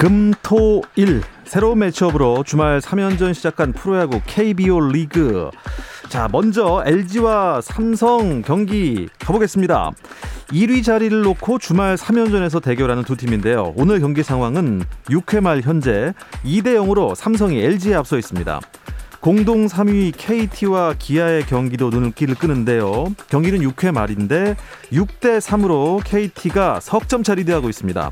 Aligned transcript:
금토일 0.00 1.20
새로운 1.44 1.80
매치업으로 1.80 2.42
주말 2.42 2.80
3연전 2.80 3.34
시작한 3.34 3.74
프로야구 3.74 4.22
KBO 4.24 4.80
리그. 4.80 5.50
자, 6.08 6.26
먼저 6.32 6.82
LG와 6.86 7.60
삼성 7.60 8.40
경기 8.40 9.10
가보겠습니다. 9.18 9.90
1위 10.52 10.82
자리를 10.82 11.20
놓고 11.20 11.58
주말 11.58 11.96
3연전에서 11.96 12.62
대결하는 12.62 13.04
두 13.04 13.14
팀인데요. 13.14 13.74
오늘 13.76 14.00
경기 14.00 14.22
상황은 14.22 14.84
6회 15.10 15.42
말 15.42 15.60
현재 15.60 16.14
2대 16.46 16.76
0으로 16.76 17.14
삼성이 17.14 17.60
LG에 17.62 17.94
앞서 17.94 18.16
있습니다. 18.16 18.58
공동 19.20 19.66
3위 19.66 20.14
KT와 20.16 20.94
기아의 20.98 21.44
경기도 21.46 21.90
눈길을 21.90 22.34
끄는데요. 22.36 23.14
경기는 23.28 23.60
6회 23.60 23.92
말인데 23.92 24.56
6대 24.92 25.38
3으로 25.40 26.02
KT가 26.04 26.80
석점 26.80 27.22
차 27.22 27.34
리드하고 27.34 27.68
있습니다. 27.68 28.10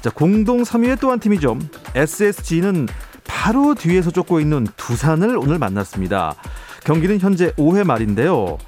자, 0.00 0.10
공동 0.10 0.62
3위의 0.62 0.98
또 0.98 1.10
한 1.10 1.20
팀이죠. 1.20 1.58
SSG는 1.94 2.88
바로 3.24 3.74
뒤에서 3.74 4.10
쫓고 4.10 4.40
있는 4.40 4.66
두산을 4.76 5.36
오늘 5.38 5.58
만났습니다. 5.58 6.34
경기는 6.84 7.20
현재 7.20 7.52
5회 7.52 7.84
말인데요. 7.84 8.58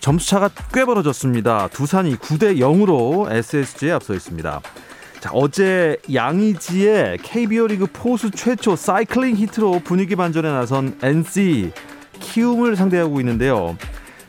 점수차가 0.00 0.50
꽤 0.74 0.84
벌어졌습니다. 0.84 1.68
두산이 1.68 2.16
9대 2.16 2.58
0으로 2.58 3.30
SSG에 3.32 3.92
앞서 3.92 4.14
있습니다. 4.14 4.60
자, 5.28 5.32
어제 5.34 5.98
양의지의 6.10 7.18
KBO 7.18 7.66
리그 7.66 7.86
포수 7.92 8.30
최초 8.30 8.76
사이클링 8.76 9.36
히트로 9.36 9.80
분위기 9.84 10.16
반전에 10.16 10.50
나선 10.50 10.96
NC 11.02 11.70
키움을 12.18 12.76
상대하고 12.76 13.20
있는데요. 13.20 13.76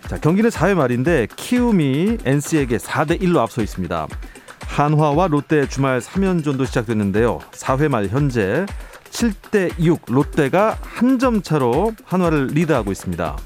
자, 0.10 0.18
경기는 0.20 0.50
4회 0.50 0.74
말인데 0.74 1.28
키움이 1.38 2.18
NC에게 2.26 2.76
4대 2.76 3.22
1로 3.22 3.38
앞서 3.38 3.62
있습니다. 3.62 4.08
한화와 4.60 5.28
롯데 5.28 5.70
주말 5.70 6.02
3연전도 6.02 6.66
시작됐는데요. 6.66 7.40
4회 7.52 7.88
말 7.88 8.08
현재 8.10 8.66
7대 9.10 9.72
6 9.82 10.02
롯데가 10.08 10.78
한 10.82 11.18
점 11.18 11.42
차로 11.42 11.94
한화를 12.04 12.48
리드하고 12.48 12.92
있습니다. 12.92 13.38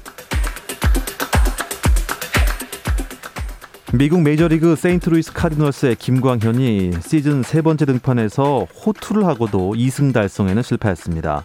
미국 3.96 4.22
메이저리그 4.22 4.74
세인트루이스 4.74 5.32
카디널스의 5.34 5.94
김광현이 5.94 6.94
시즌 7.00 7.44
세 7.44 7.62
번째 7.62 7.84
등판에서 7.84 8.66
호투를 8.84 9.24
하고도 9.24 9.74
2승 9.74 10.12
달성에는 10.12 10.64
실패했습니다. 10.64 11.44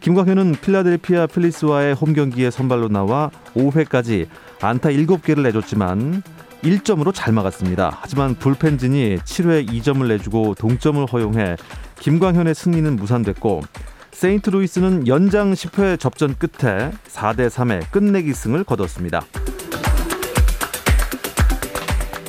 김광현은 0.00 0.56
필라델피아 0.60 1.26
필리스와의 1.26 1.94
홈 1.94 2.12
경기에 2.12 2.50
선발로 2.50 2.88
나와 2.88 3.30
5회까지 3.54 4.26
안타 4.60 4.90
7개를 4.90 5.40
내줬지만 5.44 6.22
1점으로 6.62 7.12
잘 7.14 7.32
막았습니다. 7.32 7.96
하지만 7.98 8.34
불펜진이 8.34 9.16
7회 9.16 9.66
2점을 9.66 10.06
내주고 10.06 10.54
동점을 10.54 11.06
허용해 11.06 11.56
김광현의 12.00 12.54
승리는 12.54 12.94
무산됐고 12.94 13.62
세인트루이스는 14.10 15.08
연장 15.08 15.54
10회 15.54 15.98
접전 15.98 16.34
끝에 16.36 16.90
4대 17.08 17.48
3의 17.48 17.90
끝내기 17.90 18.34
승을 18.34 18.64
거뒀습니다. 18.64 19.22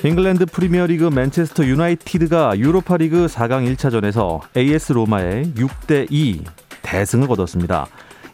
잉글랜드 0.03 0.45
프리미어리그 0.45 1.05
맨체스터 1.05 1.65
유나이티드가 1.65 2.59
유로파리그 2.59 3.25
4강 3.25 3.75
1차전에서 3.75 4.41
AS 4.55 4.93
로마에 4.93 5.43
6대 5.55 6.05
2 6.09 6.43
대승을 6.83 7.27
거뒀습니다. 7.27 7.87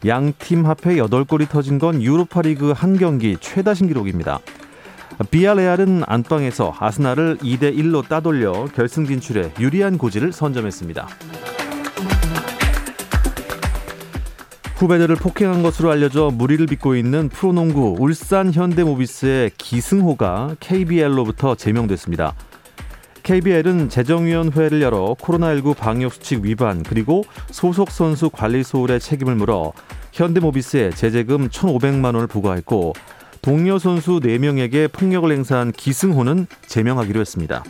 양 0.06 0.34
팀 0.38 0.66
합해 0.66 0.98
8골이 0.98 1.48
터진 1.48 1.80
건 1.80 2.02
유로파리그 2.02 2.74
한 2.76 2.98
경기 2.98 3.38
최다 3.40 3.74
신기록입니다. 3.76 4.40
비아레알은 5.32 6.04
안방에서 6.06 6.76
아스날을 6.78 7.38
2대 7.38 7.76
1로 7.78 8.08
따돌려 8.08 8.66
결승 8.76 9.06
진출에 9.06 9.54
유리한 9.60 9.98
고지를 9.98 10.34
선점했습니다. 10.34 11.08
후배들을 14.84 15.16
폭행한 15.16 15.64
것으로 15.64 15.92
알려져 15.92 16.30
무리를 16.30 16.66
빚고 16.66 16.98
있는 16.98 17.30
프로농구 17.30 17.96
울산 18.00 18.52
현대모비스의 18.52 19.52
기승호가 19.58 20.58
KBL로부터 20.60 21.56
제명됐습니다. 21.56 22.36
KBL은 23.24 23.88
재정위원회를 23.88 24.82
열어 24.82 25.16
코로나19 25.22 25.78
방역수칙 25.78 26.44
위반 26.44 26.84
그리고 26.84 27.24
소속 27.50 27.92
선수 27.92 28.30
관리 28.30 28.62
소홀의 28.62 29.00
책임을 29.00 29.36
물어 29.36 29.72
현대모비스에 30.12 30.90
제재금 30.90 31.48
1,500만 31.48 32.16
원을 32.16 32.28
부과했고 32.28 32.92
동료 33.42 33.80
선수 33.80 34.20
4명에게 34.20 34.92
폭력을 34.92 35.32
행사한 35.32 35.72
기승호는 35.72 36.48
제명하기로 36.68 37.22
했습니다. 37.22 37.64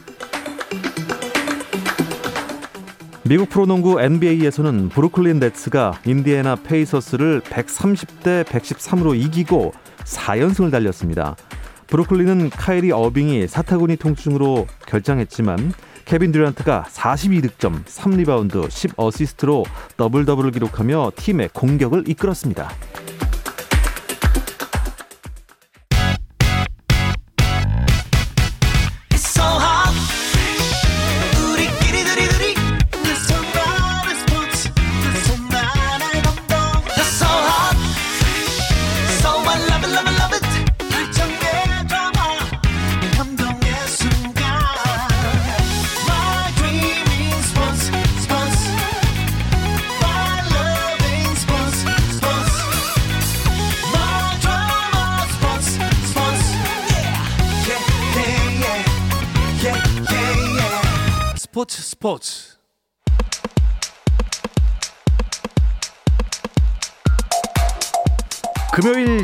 미국 3.26 3.48
프로농구 3.48 4.02
NBA에서는 4.02 4.90
브루클린 4.90 5.40
네츠가 5.40 5.98
인디애나 6.06 6.58
페이서스를 6.58 7.40
130대 7.40 8.44
113으로 8.44 9.18
이기고 9.18 9.74
4연승을 10.04 10.70
달렸습니다. 10.70 11.38
브루클린은 11.88 12.50
카이리 12.50 12.92
어빙이 12.92 13.48
사타구니 13.48 13.96
통증으로 13.96 14.68
결장했지만 14.88 15.72
케빈 16.04 16.34
듀란트가 16.34 16.88
42득점, 16.90 17.86
3리바운드, 17.86 18.68
10어시스트로 18.68 19.64
더블 19.96 20.26
더블을 20.26 20.52
기록하며 20.52 21.14
팀의 21.16 21.52
공격을 21.54 22.10
이끌었습니다. 22.10 22.70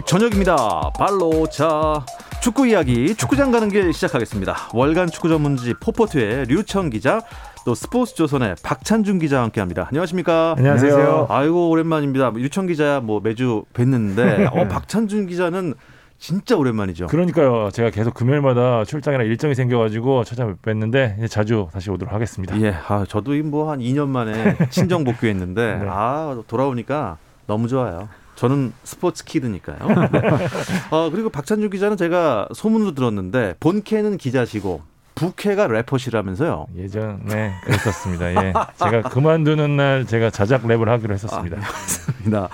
저녁입니다. 0.10 0.90
발로 0.98 1.48
자 1.52 2.04
축구 2.42 2.66
이야기 2.66 3.14
축구장 3.14 3.52
가는 3.52 3.70
길 3.70 3.94
시작하겠습니다. 3.94 4.56
월간 4.74 5.12
축구 5.12 5.30
전문지 5.30 5.76
포포트의 5.80 6.46
류청 6.46 6.90
기자 6.90 7.22
또 7.64 7.76
스포츠 7.76 8.16
조선의 8.16 8.56
박찬준 8.64 9.20
기자와 9.20 9.44
함께합니다. 9.44 9.86
안녕하십니까? 9.90 10.56
안녕하세요. 10.58 11.28
아이고 11.30 11.70
오랜만입니다. 11.70 12.32
류청 12.34 12.66
기자 12.66 13.02
뭐 13.04 13.20
매주 13.20 13.66
뵀는데 13.76 14.50
어, 14.52 14.68
박찬준 14.68 15.28
기자는 15.28 15.76
진짜 16.18 16.58
오랜만이죠. 16.58 17.06
그러니까요. 17.06 17.70
제가 17.72 17.92
계속 17.92 18.16
금요일마다 18.16 18.86
출장이나 18.86 19.24
일정이 19.24 19.54
생겨가지고 19.54 20.24
찾아뵙는데 20.24 21.18
이제 21.20 21.28
자주 21.28 21.68
다시 21.72 21.92
오도록 21.92 22.12
하겠습니다. 22.12 22.60
예, 22.62 22.74
아, 22.88 23.06
저도 23.08 23.34
뭐 23.44 23.70
한 23.70 23.78
2년 23.78 24.08
만에 24.08 24.58
친정 24.72 25.04
복귀했는데 25.04 25.76
네. 25.78 25.88
아 25.88 26.36
돌아오니까 26.48 27.18
너무 27.46 27.68
좋아요. 27.68 28.10
저는 28.40 28.72
스포츠 28.86 29.26
키드니까요. 29.26 29.80
네. 30.14 30.22
어, 30.92 31.10
그리고 31.12 31.30
박찬준 31.30 31.70
기자는 31.70 31.98
제가 31.98 32.48
소문으로 32.54 32.96
들었는데 32.96 33.56
본캐는 33.60 34.16
기자시고 34.18 34.82
부캐가 35.16 35.68
래퍼시라면서요? 35.68 36.68
예전에 36.78 37.20
네, 37.26 37.52
그랬었습니다. 37.66 38.32
예. 38.46 38.54
제가 38.78 39.02
그만두는 39.10 39.76
날 39.76 40.06
제가 40.06 40.30
자작 40.30 40.64
랩을 40.64 40.86
하기로 40.86 41.14
했었습니다. 41.14 41.58
아, 41.58 41.60
맞습니다. 41.60 42.50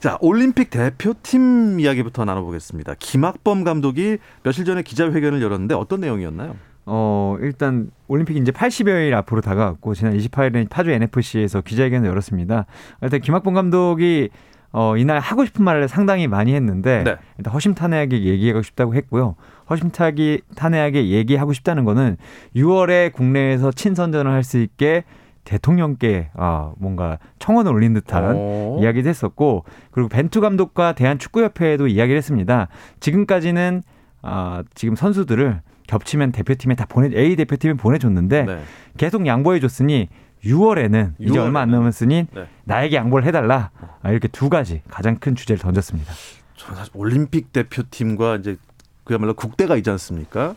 자, 0.00 0.16
올림픽 0.22 0.70
대표팀 0.70 1.78
이야기부터 1.78 2.24
나눠보겠습니다. 2.24 2.94
김학범 2.98 3.64
감독이 3.64 4.16
며칠 4.42 4.64
전에 4.64 4.80
기자회견을 4.80 5.42
열었는데 5.42 5.74
어떤 5.74 6.00
내용이었나요? 6.00 6.56
어, 6.86 7.36
일단 7.42 7.90
올림픽이 8.06 8.40
이제 8.40 8.50
80여일 8.50 9.12
앞으로 9.12 9.42
다가왔고 9.42 9.94
지난 9.94 10.16
28일에 10.16 10.70
파주 10.70 10.90
NFC에서 10.90 11.60
기자회견을 11.60 12.08
열었습니다. 12.08 12.64
일단 13.02 13.20
김학범 13.20 13.52
감독이 13.52 14.30
어, 14.72 14.96
이날 14.96 15.20
하고 15.20 15.44
싶은 15.44 15.64
말을 15.64 15.88
상당히 15.88 16.26
많이 16.28 16.54
했는데 16.54 17.02
네. 17.04 17.16
일단 17.38 17.52
허심탄회하게 17.54 18.24
얘기하고 18.24 18.62
싶다고 18.62 18.94
했고요. 18.94 19.34
허심탄회하게 19.70 21.08
얘기하고 21.08 21.52
싶다는 21.52 21.84
거는 21.84 22.16
6월에 22.56 23.12
국내에서 23.12 23.70
친선전을 23.72 24.30
할 24.30 24.42
수 24.42 24.58
있게 24.58 25.04
대통령께 25.44 26.28
어, 26.34 26.74
뭔가 26.78 27.18
청원을 27.38 27.72
올린 27.72 27.94
듯한 27.94 28.36
오. 28.36 28.38
어. 28.38 28.78
이야기도 28.82 29.08
했었고 29.08 29.64
그리고 29.90 30.08
벤투 30.08 30.40
감독과 30.42 30.92
대한축구협회에도 30.92 31.86
이야기를 31.86 32.18
했습니다. 32.18 32.68
지금까지는 33.00 33.82
아, 34.20 34.62
지금 34.74 34.94
선수들을 34.94 35.62
겹치면 35.86 36.32
대표팀에 36.32 36.74
다 36.74 36.84
보내 36.86 37.08
A 37.18 37.34
대표팀에 37.36 37.74
보내줬는데 37.74 38.42
네. 38.44 38.58
계속 38.98 39.26
양보해줬으니 39.26 40.08
6월에는 40.44 41.16
6월 41.16 41.28
이제 41.28 41.38
얼마 41.38 41.60
안 41.60 41.70
남았으니 41.70 42.26
네. 42.32 42.48
나에게 42.64 42.96
양보를 42.96 43.26
해달라 43.26 43.70
아, 44.02 44.10
이렇게 44.10 44.28
두 44.28 44.48
가지 44.48 44.82
가장 44.88 45.16
큰 45.16 45.34
주제를 45.34 45.60
던졌습니다. 45.60 46.12
저는 46.56 46.76
사실 46.76 46.92
올림픽 46.94 47.52
대표팀과 47.52 48.36
이제 48.36 48.56
그야말로 49.04 49.34
국대가 49.34 49.76
있지 49.76 49.90
않습니까? 49.90 50.54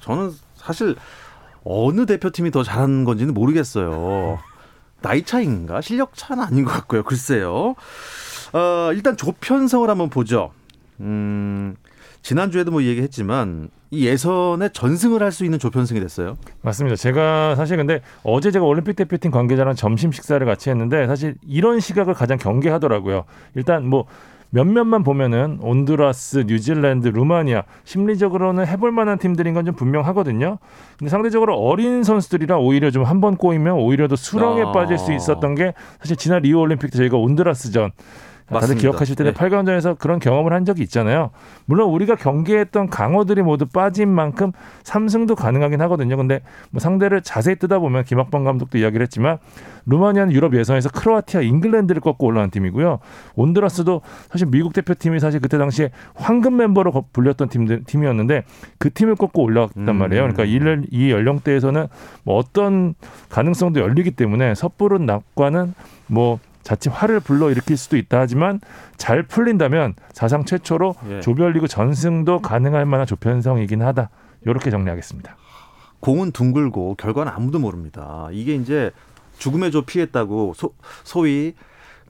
저는 0.00 0.32
사실 0.54 0.96
어느 1.64 2.06
대표팀이 2.06 2.50
더 2.50 2.62
잘하는 2.62 3.04
건지는 3.04 3.34
모르겠어요. 3.34 4.38
나이 5.02 5.22
차인가 5.22 5.80
실력 5.80 6.12
차는 6.14 6.42
아닌 6.42 6.64
것 6.64 6.72
같고요. 6.72 7.02
글쎄요. 7.02 7.74
어, 8.52 8.92
일단 8.92 9.16
조편성을 9.16 9.88
한번 9.88 10.10
보죠. 10.10 10.52
음, 11.00 11.76
지난주에도 12.22 12.70
뭐 12.70 12.82
얘기했지만 12.82 13.70
이 13.92 14.06
예선에 14.06 14.68
전승을 14.68 15.20
할 15.22 15.32
수 15.32 15.44
있는 15.44 15.58
조편승이 15.58 15.98
됐어요. 16.00 16.36
맞습니다. 16.62 16.96
제가 16.96 17.54
사실 17.56 17.76
근데 17.76 18.00
어제 18.22 18.50
제가 18.50 18.64
올림픽 18.64 18.94
대표팀 18.94 19.30
관계자랑 19.30 19.74
점심 19.74 20.12
식사를 20.12 20.44
같이 20.46 20.70
했는데 20.70 21.06
사실 21.06 21.34
이런 21.46 21.80
시각을 21.80 22.14
가장 22.14 22.38
경계하더라고요. 22.38 23.24
일단 23.54 23.86
뭐 23.86 24.06
몇몇만 24.52 25.04
보면은 25.04 25.58
온두라스, 25.60 26.44
뉴질랜드, 26.48 27.06
루마니아 27.08 27.62
심리적으로는 27.84 28.66
해볼 28.66 28.90
만한 28.90 29.16
팀들인 29.18 29.54
건 29.54 29.64
좀 29.64 29.74
분명하거든요. 29.76 30.58
근데 30.98 31.08
상대적으로 31.10 31.56
어린 31.56 32.02
선수들이라 32.02 32.58
오히려 32.58 32.90
좀 32.90 33.04
한 33.04 33.20
번 33.20 33.36
꼬이면 33.36 33.74
오히려 33.74 34.08
더 34.08 34.16
수렁에 34.16 34.62
아. 34.62 34.72
빠질 34.72 34.98
수 34.98 35.12
있었던 35.12 35.54
게 35.54 35.74
사실 36.00 36.16
지난 36.16 36.42
리우 36.42 36.58
올림픽 36.58 36.90
때 36.90 36.98
저희가 36.98 37.16
온두라스전 37.16 37.92
다들 38.58 38.74
기억하실 38.76 39.16
텐데 39.16 39.32
네. 39.32 39.38
8강전에서 39.38 39.98
그런 39.98 40.18
경험을 40.18 40.52
한 40.52 40.64
적이 40.64 40.82
있잖아요. 40.82 41.30
물론 41.66 41.90
우리가 41.90 42.16
경기했던 42.16 42.90
강호들이 42.90 43.42
모두 43.42 43.66
빠진 43.66 44.08
만큼 44.08 44.52
3승도 44.82 45.36
가능하긴 45.36 45.80
하거든요. 45.82 46.16
근데 46.16 46.40
뭐 46.70 46.80
상대를 46.80 47.22
자세히 47.22 47.56
뜯다 47.56 47.78
보면 47.78 48.04
김학범 48.04 48.44
감독도 48.44 48.78
이야기를 48.78 49.04
했지만 49.04 49.38
루마니아는 49.86 50.32
유럽 50.32 50.54
예선에서 50.54 50.90
크로아티아, 50.90 51.42
잉글랜드를 51.42 52.00
꺾고 52.00 52.26
올라온 52.26 52.50
팀이고요. 52.50 52.98
온드라스도 53.36 54.02
사실 54.30 54.48
미국 54.48 54.72
대표팀이 54.72 55.20
사실 55.20 55.40
그때 55.40 55.58
당시에 55.58 55.90
황금 56.14 56.56
멤버로 56.56 56.92
불렸던 57.12 57.48
팀들, 57.48 57.84
팀이었는데 57.84 58.44
그 58.78 58.92
팀을 58.92 59.16
꺾고 59.16 59.42
올라왔단 59.42 59.88
음. 59.88 59.96
말이에요. 59.96 60.28
그러니까 60.28 60.44
이, 60.44 60.60
이 60.90 61.10
연령대에서는 61.10 61.86
뭐 62.24 62.36
어떤 62.36 62.94
가능성도 63.28 63.80
열리기 63.80 64.12
때문에 64.12 64.54
섣부른 64.54 65.06
낙과는 65.06 65.74
뭐 66.06 66.38
자칫 66.62 66.90
화를 66.90 67.20
불러일으킬 67.20 67.76
수도 67.76 67.96
있다 67.96 68.20
하지만 68.20 68.60
잘 68.96 69.22
풀린다면 69.22 69.94
사상 70.12 70.44
최초로 70.44 70.94
예. 71.10 71.20
조별리그 71.20 71.68
전승도 71.68 72.40
가능할 72.40 72.84
만한 72.86 73.06
조편성이긴 73.06 73.82
하다. 73.82 74.10
이렇게 74.44 74.70
정리하겠습니다. 74.70 75.36
공은 76.00 76.32
둥글고 76.32 76.96
결과는 76.96 77.32
아무도 77.32 77.58
모릅니다. 77.58 78.28
이게 78.32 78.54
이제 78.54 78.90
죽음의 79.38 79.70
조 79.70 79.82
피했다고 79.82 80.54
소, 80.54 80.74
소위 81.04 81.54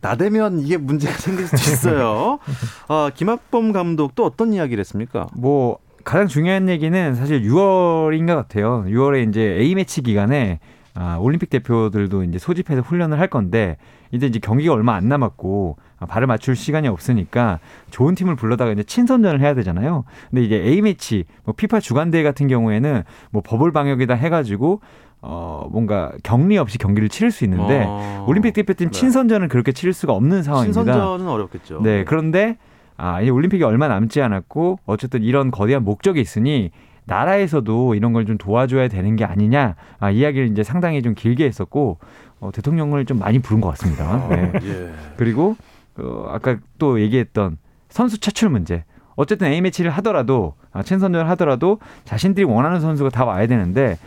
나대면 0.01 0.61
이게 0.61 0.77
문제가 0.77 1.13
생길 1.15 1.47
수도 1.47 1.57
있어요. 1.57 2.39
아, 2.89 3.11
김학범 3.15 3.73
감독 3.73 4.15
또 4.15 4.25
어떤 4.25 4.53
이야기를 4.53 4.81
했습니까? 4.81 5.29
뭐 5.35 5.79
가장 6.05 6.27
중요한 6.27 6.69
얘기는 6.69 7.15
사실 7.15 7.43
6월인 7.43 8.27
것 8.27 8.35
같아요. 8.37 8.85
6월에 8.87 9.29
이제 9.29 9.41
A 9.43 9.75
매치 9.75 10.03
기간에 10.03 10.61
아, 10.95 11.17
올림픽 11.19 11.51
대표들도 11.51 12.25
이제 12.25 12.39
소집해서 12.39 12.83
훈련을 12.83 13.19
할 13.19 13.29
건데 13.29 13.77
이제 14.11 14.27
이제 14.27 14.39
경기가 14.39 14.73
얼마 14.73 14.95
안 14.95 15.09
남았고 15.09 15.77
발을 16.09 16.27
맞출 16.27 16.57
시간이 16.57 16.89
없으니까 16.89 17.61
좋은 17.91 18.15
팀을 18.15 18.35
불러다가 18.37 18.73
이제 18.73 18.83
친선전을 18.83 19.41
해야 19.41 19.55
되잖아요. 19.55 20.05
근데 20.31 20.45
이제 20.45 20.57
A 20.57 20.83
매치, 20.83 21.25
뭐 21.45 21.55
피파 21.57 21.81
주간 21.81 22.11
대회 22.11 22.23
같은 22.23 22.49
경우에는 22.49 23.05
뭐 23.31 23.43
버블 23.45 23.73
방역이다 23.73 24.15
해가지고 24.15 24.81
어 25.23 25.69
뭔가 25.71 26.13
격리 26.23 26.57
없이 26.57 26.79
경기를 26.79 27.11
치를 27.11 27.31
수 27.31 27.45
있는데 27.45 27.85
어... 27.87 28.25
올림픽 28.27 28.55
대표팀 28.55 28.91
네. 28.91 28.91
친선전을 28.91 29.49
그렇게 29.49 29.71
치를 29.73 29.93
수가 29.93 30.15
없는 30.15 30.43
상황입니다. 30.43 30.83
친선전은 30.83 31.29
어렵겠죠. 31.29 31.83
네, 31.83 32.05
그런데 32.05 32.57
아, 32.97 33.21
이 33.21 33.31
올림픽이 33.31 33.63
얼마 33.63 33.89
남지 33.89 34.21
않았고 34.23 34.81
어쨌든 34.87 35.23
이런 35.23 35.51
거대한 35.51 35.85
목적이 35.85 36.21
있으니 36.21 36.71
나라에서도 37.11 37.95
이런 37.95 38.13
걸 38.13 38.25
좀 38.25 38.39
도와줘야 38.39 38.89
되는 38.89 39.17
게 39.17 39.25
아니냐 39.25 39.75
아, 39.99 40.11
이야기를 40.11 40.49
이제 40.49 40.63
상당히 40.63 41.03
좀 41.03 41.15
길게 41.15 41.45
했었고 41.45 41.99
어, 42.41 42.51
대통령을 42.53 43.05
좀 43.07 43.19
많이 43.19 43.39
부른 43.41 43.61
것 43.61 43.69
같습니다. 43.71 44.05
아, 44.09 44.29
네. 44.29 44.53
예. 44.63 44.91
그리고 45.17 45.57
어, 45.99 46.27
아까 46.31 46.57
또 46.79 47.01
얘기했던 47.01 47.57
선수 47.89 48.19
차출 48.21 48.49
문제. 48.51 48.85
어쨌든 49.17 49.49
A 49.49 49.61
매치를 49.61 49.91
하더라도 49.91 50.55
아, 50.73 50.83
첸선전을 50.83 51.29
하더라도 51.31 51.79
자신들이 52.05 52.45
원하는 52.45 52.81
선수가 52.81 53.11
다 53.11 53.25
와야 53.25 53.47
되는데 53.47 53.99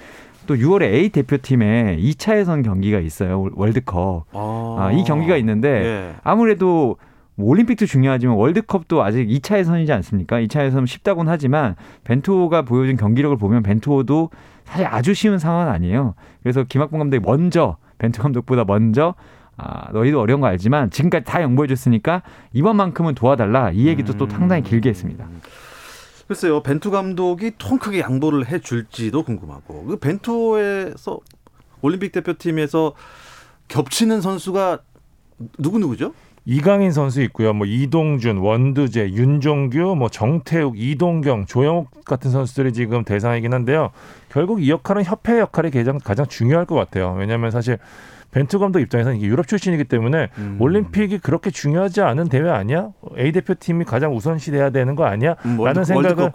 또 0.47 0.55
6월에 0.55 0.83
A 0.83 1.09
대표팀에 1.09 1.97
2차 1.99 2.37
예선 2.37 2.63
경기가 2.63 2.99
있어요. 2.99 3.49
월드컵. 3.53 4.25
아, 4.33 4.77
아 4.79 4.91
이 4.93 5.03
경기가 5.03 5.35
있는데 5.37 5.69
예. 5.69 6.13
아무래도 6.23 6.97
뭐 7.35 7.49
올림픽도 7.49 7.85
중요하지만 7.85 8.35
월드컵도 8.35 9.03
아직 9.03 9.27
2차 9.27 9.57
예선이지 9.57 9.91
않습니까? 9.91 10.37
2차 10.41 10.65
예선 10.65 10.85
쉽다곤 10.85 11.27
하지만 11.27 11.75
벤투호가 12.03 12.63
보여준 12.63 12.95
경기력을 12.95 13.35
보면 13.37 13.63
벤투호도 13.63 14.29
사실 14.65 14.85
아주 14.85 15.13
쉬운 15.13 15.39
상황은 15.39 15.71
아니에요. 15.71 16.15
그래서 16.41 16.63
김학봉 16.63 16.99
감독이 16.99 17.23
먼저 17.25 17.77
벤투 17.97 18.21
감독보다 18.21 18.65
먼저 18.65 19.15
아, 19.55 19.91
너희도 19.91 20.19
어려운 20.19 20.41
거 20.41 20.47
알지만 20.47 20.89
지금까지 20.89 21.25
다 21.25 21.41
양보해 21.41 21.67
줬으니까 21.67 22.23
이번만큼은 22.53 23.15
도와달라. 23.15 23.71
이 23.71 23.87
얘기도 23.87 24.13
음. 24.13 24.17
또 24.17 24.27
상당히 24.27 24.63
길게 24.63 24.89
했습니다. 24.89 25.27
글쎄요. 26.27 26.63
벤투 26.63 26.89
감독이 26.89 27.51
통 27.57 27.77
크게 27.77 27.99
양보를 27.99 28.47
해 28.47 28.59
줄지도 28.59 29.23
궁금하고. 29.23 29.85
그 29.85 29.97
벤투에서 29.97 31.19
올림픽 31.81 32.11
대표팀에서 32.11 32.93
겹치는 33.67 34.21
선수가 34.21 34.79
누구 35.57 35.79
누구죠? 35.79 36.13
이강인 36.45 36.91
선수 36.91 37.21
있고요. 37.23 37.53
뭐 37.53 37.65
이동준, 37.65 38.37
원두재, 38.37 39.11
윤종규, 39.11 39.95
뭐 39.95 40.09
정태욱, 40.09 40.77
이동경, 40.77 41.45
조영욱 41.45 42.03
같은 42.03 42.31
선수들이 42.31 42.73
지금 42.73 43.05
대상이긴 43.05 43.53
한데요. 43.53 43.91
결국 44.29 44.61
이 44.61 44.69
역할은 44.69 45.03
협회 45.05 45.39
역할이 45.39 45.71
가장 45.71 45.99
가장 46.03 46.25
중요할 46.27 46.65
것 46.65 46.75
같아요. 46.75 47.15
왜냐하면 47.17 47.51
사실 47.51 47.77
벤투 48.33 48.57
감독 48.59 48.79
입장에서는 48.79 49.17
이게 49.17 49.27
유럽 49.27 49.47
출신이기 49.47 49.83
때문에 49.85 50.29
음. 50.39 50.57
올림픽이 50.59 51.19
그렇게 51.19 51.51
중요하지 51.51 52.01
않은 52.01 52.29
대회 52.29 52.49
아니야? 52.49 52.89
A 53.17 53.31
대표팀이 53.31 53.85
가장 53.85 54.15
우선시 54.15 54.51
돼야 54.51 54.71
되는 54.71 54.95
거 54.95 55.05
아니야? 55.05 55.35
음, 55.45 55.63
라는 55.63 55.83
생각을 55.83 56.31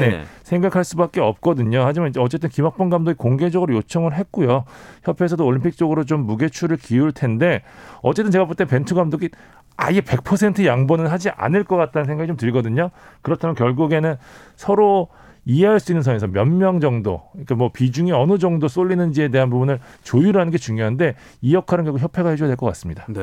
네네 0.00 0.24
생각할 0.42 0.82
수밖에 0.84 1.20
없거든요. 1.20 1.84
하지만 1.84 2.12
어쨌든 2.18 2.48
김학범 2.50 2.90
감독이 2.90 3.16
공개적으로 3.16 3.74
요청을 3.76 4.14
했고요. 4.14 4.64
협회에서도 5.04 5.44
올림픽 5.46 5.76
쪽으로 5.76 6.04
좀 6.04 6.20
무게추를 6.26 6.76
기울 6.78 7.12
텐데 7.12 7.62
어쨌든 8.02 8.32
제가 8.32 8.44
볼 8.44 8.56
때 8.56 8.64
벤투 8.64 8.94
감독이 8.94 9.28
아예 9.76 10.00
100% 10.00 10.64
양보는 10.64 11.06
하지 11.06 11.28
않을 11.30 11.64
것 11.64 11.76
같다는 11.76 12.06
생각이 12.06 12.26
좀 12.28 12.36
들거든요. 12.36 12.90
그렇다면 13.22 13.54
결국에는 13.54 14.16
서로 14.56 15.08
이해할 15.46 15.80
수 15.80 15.92
있는 15.92 16.02
선에서 16.02 16.26
몇 16.26 16.48
명 16.48 16.80
정도, 16.80 17.22
그러니까 17.32 17.54
뭐 17.54 17.70
비중이 17.72 18.12
어느 18.12 18.36
정도 18.38 18.68
쏠리는지에 18.68 19.28
대한 19.28 19.48
부분을 19.48 19.78
조율하는 20.02 20.50
게 20.52 20.58
중요한데 20.58 21.14
이 21.40 21.54
역할은 21.54 21.84
결국 21.84 22.00
협회가 22.00 22.30
해줘야 22.30 22.48
될 22.48 22.56
것 22.56 22.66
같습니다. 22.66 23.04
네. 23.08 23.22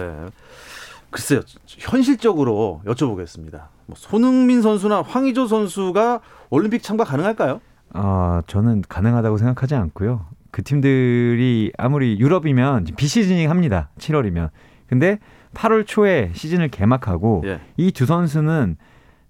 글쎄요, 1.10 1.42
현실적으로 1.68 2.82
여쭤보겠습니다. 2.86 3.68
뭐 3.86 3.96
손흥민 3.96 4.62
선수나 4.62 5.02
황의조 5.04 5.48
선수가 5.48 6.22
올림픽 6.50 6.82
참가 6.82 7.04
가능할까요? 7.04 7.62
아, 7.94 8.42
저는 8.48 8.84
가능하다고 8.88 9.38
생각하지 9.38 9.76
않고요. 9.76 10.26
그 10.50 10.64
팀들이 10.64 11.72
아무리 11.78 12.18
유럽이면 12.20 12.86
비시즌닝 12.98 13.50
합니다. 13.50 13.90
7월이면. 14.00 14.50
근데 14.88 15.20
8월 15.54 15.86
초에 15.86 16.32
시즌을 16.34 16.70
개막하고 16.70 17.44
예. 17.46 17.60
이두 17.78 18.06
선수는 18.08 18.78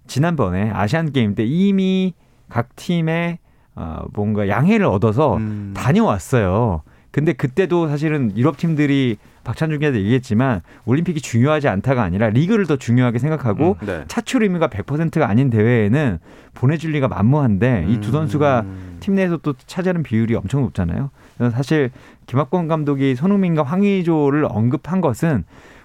지난번에 0.07 0.69
아시안 0.71 1.12
게임 1.12 1.35
때 1.35 1.43
이미 1.45 2.13
각 2.53 2.75
팀의 2.75 3.39
어, 3.75 4.03
뭔가 4.13 4.48
양해를 4.48 4.86
얻어서 4.86 5.38
음. 5.38 5.74
다녀왔어요. 5.75 6.83
근데 7.10 7.33
그때도 7.33 7.88
사실은 7.88 8.31
유럽 8.38 8.57
팀들이 8.57 9.17
박찬준 9.43 9.79
기자도 9.79 9.98
얘기했지만 9.98 10.62
올림픽이 10.86 11.19
중요하지 11.19 11.67
않다가 11.67 12.03
아니라 12.03 12.29
리그를 12.29 12.67
더 12.67 12.75
중요하게 12.75 13.17
생각하고 13.17 13.77
음, 13.81 13.86
네. 13.86 14.03
차출 14.07 14.43
의미가 14.43 14.67
100%가 14.67 15.27
아닌 15.27 15.50
대회에는 15.50 16.19
보내줄 16.53 16.91
리가 16.91 17.07
만무한데 17.07 17.88
이 17.89 17.98
두 18.00 18.12
선수가 18.12 18.62
음. 18.62 18.98
팀 19.00 19.15
내에서 19.15 19.38
또 19.38 19.53
차지하는 19.65 20.03
비율이 20.03 20.36
엄청 20.36 20.62
높잖아요. 20.62 21.10
사실 21.51 21.89
김학범 22.27 22.67
감독이 22.67 23.15
손흥민과 23.15 23.63
황의조를 23.63 24.45
언급한 24.48 25.01
것은 25.01 25.43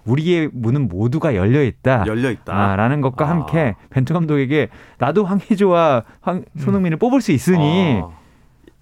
우리의 0.09 0.49
문은 0.53 0.89
모두가 0.89 1.35
열려 1.35 1.63
있다. 1.63 2.05
열려 2.07 2.31
있다. 2.31 2.77
라는 2.77 3.01
것과 3.01 3.27
아. 3.27 3.31
함께 3.31 3.77
벤투 3.91 4.15
감독에게 4.15 4.69
나도 4.99 5.25
황의조와 5.25 6.05
황, 6.21 6.45
손흥민을 6.59 6.97
뽑을 6.99 7.21
수 7.21 7.33
있으니 7.33 8.01
어. 8.03 8.17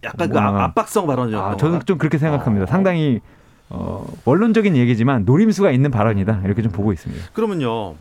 약간 0.05 0.29
그 0.29 0.39
뭐, 0.39 0.43
아- 0.43 0.65
압박성 0.65 1.07
발언이었던 1.07 1.53
아, 1.53 1.57
저는 1.57 1.81
좀 1.85 1.99
그렇게 1.99 2.19
생각합니다. 2.19 2.65
어. 2.65 2.67
상당히 2.67 3.21
어, 3.69 4.07
원론적인 4.25 4.77
얘기지만 4.77 5.25
노림수가 5.25 5.73
있는 5.73 5.91
발언이다 5.91 6.43
이렇게 6.45 6.63
좀 6.63 6.71
보고 6.71 6.93
있습니다. 6.93 7.31
그러면요. 7.33 7.95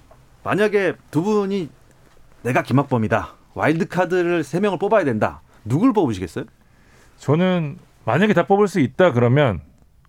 만약에 0.43 0.93
두 1.09 1.23
분이 1.23 1.69
내가 2.43 2.61
김학범이다. 2.61 3.29
와일드 3.55 3.87
카드를 3.87 4.43
세 4.43 4.59
명을 4.59 4.77
뽑아야 4.77 5.03
된다. 5.03 5.41
누굴 5.63 5.91
뽑으시겠어요? 5.93 6.45
저는 7.17 7.77
만약에 8.05 8.33
다 8.33 8.45
뽑을 8.45 8.67
수 8.67 8.79
있다 8.79 9.13
그러면 9.13 9.61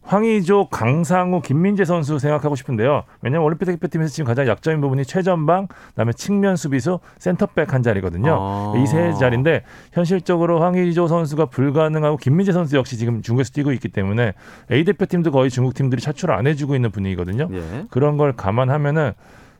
황의조, 0.06 0.68
강상우, 0.70 1.42
김민재 1.42 1.84
선수 1.84 2.18
생각하고 2.18 2.54
싶은데요. 2.54 3.02
왜냐하면 3.22 3.44
올림픽 3.44 3.66
대표팀에서 3.66 4.12
지금 4.12 4.26
가장 4.26 4.46
약점인 4.46 4.80
부분이 4.80 5.04
최전방, 5.04 5.66
그다음에 5.90 6.12
측면 6.12 6.56
수비수, 6.56 7.00
센터백 7.18 7.74
한 7.74 7.82
자리거든요. 7.82 8.38
아. 8.40 8.74
이세 8.78 9.14
자리인데 9.14 9.64
현실적으로 9.92 10.60
황의조 10.60 11.08
선수가 11.08 11.46
불가능하고 11.46 12.16
김민재 12.18 12.52
선수 12.52 12.76
역시 12.76 12.96
지금 12.96 13.20
중국에서 13.20 13.50
뛰고 13.52 13.72
있기 13.72 13.88
때문에 13.88 14.32
A 14.70 14.84
대표팀도 14.84 15.32
거의 15.32 15.50
중국 15.50 15.74
팀들이 15.74 16.00
차출을 16.00 16.34
안 16.34 16.46
해주고 16.46 16.76
있는 16.76 16.90
분위기거든요. 16.90 17.48
예. 17.50 17.84
그런 17.90 18.16
걸 18.16 18.32
감안하면은 18.32 19.12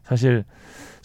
사실 0.05 0.45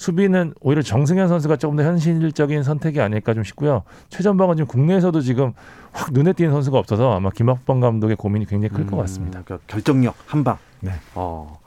수비는 0.02 0.56
오히려 0.62 0.82
정승현 0.82 1.28
선수가 1.28 1.58
조금 1.58 1.78
더 1.78 1.84
현실적인 1.84 2.64
선택이 2.64 3.00
아닐까 3.00 3.36
좀 3.36 3.44
싶고요. 3.44 3.84
최전방은 4.10 4.56
지금 4.56 4.68
국내에서도 4.68 5.22
지금 5.22 5.54
확 5.92 6.12
눈에 6.12 6.34
띄는 6.34 6.52
선수가 6.52 6.76
없어서 6.76 7.14
아마 7.14 7.30
김학범 7.30 7.80
감독의 7.80 8.16
고민이 8.16 8.48
굉장히 8.48 8.74
클것 8.74 9.00
같습니다. 9.00 9.40
음, 9.40 9.44
그러니까 9.46 9.68
결정력 9.68 10.16
한 10.26 10.44
방. 10.44 10.58
네. 10.80 10.94
어. 11.14 11.60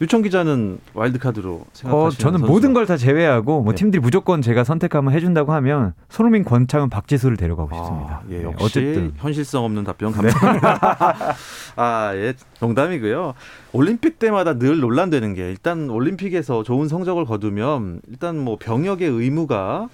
유청 0.00 0.22
기자는 0.22 0.78
와일드 0.94 1.18
카드로 1.18 1.66
생각하시는 1.74 2.06
어, 2.06 2.10
저는 2.10 2.38
선수? 2.38 2.50
모든 2.52 2.72
걸 2.72 2.86
다 2.86 2.96
제외하고 2.96 3.62
뭐 3.62 3.72
네. 3.74 3.76
팀들이 3.76 4.00
무조건 4.00 4.40
제가 4.40 4.64
선택하면 4.64 5.12
해준다고 5.12 5.52
하면 5.52 5.92
손흥민, 6.08 6.42
권창훈, 6.44 6.88
박지수를 6.88 7.36
데려가고 7.36 7.76
싶습니다. 7.76 8.14
아, 8.14 8.22
예, 8.30 8.38
네, 8.38 8.44
역시 8.44 8.64
어쨌든 8.64 9.12
현실성 9.16 9.64
없는 9.66 9.84
답변 9.84 10.10
감사합니다. 10.12 11.34
아, 11.76 12.12
예, 12.14 12.32
농담이고요. 12.60 13.34
올림픽 13.72 14.18
때마다 14.18 14.54
늘 14.58 14.80
논란되는 14.80 15.34
게 15.34 15.50
일단 15.50 15.90
올림픽에서 15.90 16.62
좋은 16.62 16.88
성적을 16.88 17.26
거두면 17.26 18.00
일단 18.08 18.38
뭐 18.38 18.56
병역의 18.58 19.06
의무가 19.08 19.88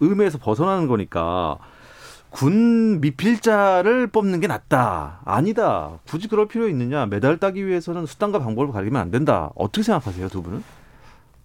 의무에서 0.00 0.38
벗어나는 0.38 0.86
거니까 0.88 1.58
군 2.30 3.00
미필자를 3.00 4.08
뽑는 4.08 4.40
게 4.40 4.46
낫다. 4.46 5.20
아니다. 5.24 5.90
굳이 6.08 6.28
그럴 6.28 6.46
필요 6.46 6.68
있느냐? 6.68 7.06
메달 7.06 7.38
따기 7.38 7.66
위해서는 7.66 8.06
수단과 8.06 8.38
방법을 8.40 8.72
가리면 8.72 9.00
안 9.00 9.10
된다. 9.10 9.50
어떻게 9.54 9.82
생각하세요, 9.82 10.28
두 10.28 10.42
분은? 10.42 10.62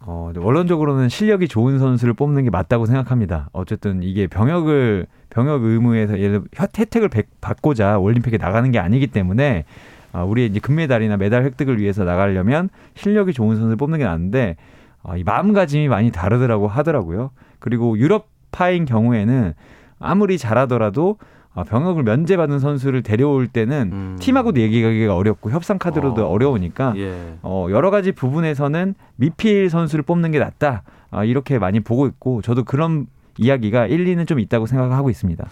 어, 0.05 0.33
원론적으로는 0.35 1.07
실력이 1.07 1.47
좋은 1.47 1.79
선수를 1.79 2.13
뽑는 2.13 2.43
게 2.43 2.49
맞다고 2.49 2.85
생각합니다. 2.85 3.49
어쨌든 3.53 4.03
이게 4.03 4.27
병역을 4.27 5.07
병역 5.29 5.63
의무에서 5.63 6.19
예를 6.19 6.41
혜택을 6.77 7.07
백- 7.07 7.29
받고자 7.39 7.97
올림픽에 7.99 8.37
나가는 8.37 8.69
게 8.69 8.79
아니기 8.79 9.07
때문에 9.07 9.63
아, 10.11 10.23
우리의 10.23 10.49
이제 10.49 10.59
금메달이나 10.59 11.15
메달 11.17 11.43
획득을 11.45 11.79
위해서 11.79 12.03
나가려면 12.03 12.69
실력이 12.95 13.31
좋은 13.33 13.55
선수를 13.55 13.77
뽑는 13.77 13.99
게 13.99 14.03
낫는데 14.03 14.57
아, 15.01 15.15
이 15.15 15.23
마음가짐이 15.23 15.87
많이 15.87 16.11
다르더라고 16.11 16.67
하더라고요. 16.67 17.31
그리고 17.59 17.97
유럽파인 17.97 18.83
경우에는 18.85 19.53
아무리 20.03 20.37
잘하더라도 20.37 21.17
아, 21.55 21.63
병역을 21.63 22.03
면제받은 22.03 22.59
선수를 22.59 23.03
데려올 23.03 23.47
때는 23.47 23.89
음. 23.93 24.17
팀하고도 24.19 24.59
얘기하기가 24.59 25.15
어렵고 25.15 25.51
협상 25.51 25.77
카드로도 25.77 26.25
어. 26.25 26.29
어려우니까 26.29 26.93
예. 26.97 27.35
어, 27.43 27.67
여러 27.69 27.91
가지 27.91 28.11
부분에서는 28.11 28.95
미필 29.17 29.69
선수를 29.69 30.03
뽑는 30.03 30.31
게 30.31 30.39
낫다. 30.39 30.81
아, 31.11 31.23
이렇게 31.23 31.59
많이 31.59 31.79
보고 31.79 32.07
있고 32.07 32.41
저도 32.41 32.63
그런 32.63 33.05
이야기가 33.37 33.85
일리는 33.85 34.25
좀 34.25 34.39
있다고 34.39 34.65
생각하고 34.65 35.09
있습니다. 35.11 35.45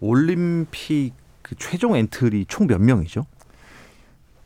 올림픽 0.00 1.12
그 1.42 1.54
최종 1.56 1.96
엔트리 1.96 2.46
총 2.46 2.66
몇 2.66 2.80
명이죠? 2.80 3.26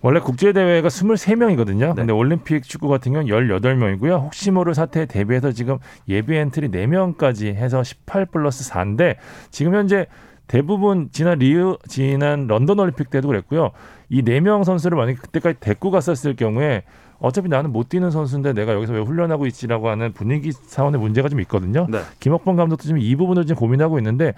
원래 0.05 0.21
국제 0.21 0.53
대회가 0.53 0.89
23명이거든요. 0.89 1.79
네. 1.79 1.95
근데 1.95 2.13
올림픽 2.13 2.63
축구 2.65 2.89
같은 2.89 3.15
경우는 3.15 3.35
18명이고요. 3.35 4.21
혹시 4.21 4.51
모를 4.51 4.75
사태에 4.75 5.07
대비해서 5.07 5.51
지금 5.51 5.79
예비 6.11 6.37
엔트리 6.37 6.69
4명까지 6.69 7.55
해서 7.55 7.83
18 7.83 8.27
플러스 8.27 8.71
4인데 8.71 9.17
지금 9.51 9.75
현재 9.75 10.07
대부분 10.47 11.09
지난 11.11 11.39
리우 11.39 11.79
지난 11.89 12.47
런던 12.47 12.79
올림픽 12.81 13.09
때도 13.09 13.29
그랬고요. 13.29 13.71
이 14.11 14.21
4명 14.21 14.65
선수를 14.65 14.99
만약에 14.99 15.17
그때까지 15.17 15.57
데리고 15.59 15.91
갔었을 15.91 16.37
경우에 16.37 16.83
어차피 17.19 17.49
나는 17.49 17.73
못 17.73 17.89
뛰는 17.89 18.11
선수인데 18.11 18.53
내가 18.53 18.75
여기서 18.75 18.93
왜 18.93 19.01
훈련하고 19.01 19.47
있지라고 19.47 19.89
하는 19.89 20.13
분위기 20.13 20.53
차원의 20.53 21.01
문제가 21.01 21.31
좀 21.31 21.41
있거든요. 21.41 21.87
네. 21.89 22.01
김학범 22.21 22.57
감독도 22.57 22.83
지금 22.83 22.99
이 22.99 23.17
부분을 23.17 23.47
지금 23.47 23.59
고민하고 23.59 23.97
있는데 24.01 24.35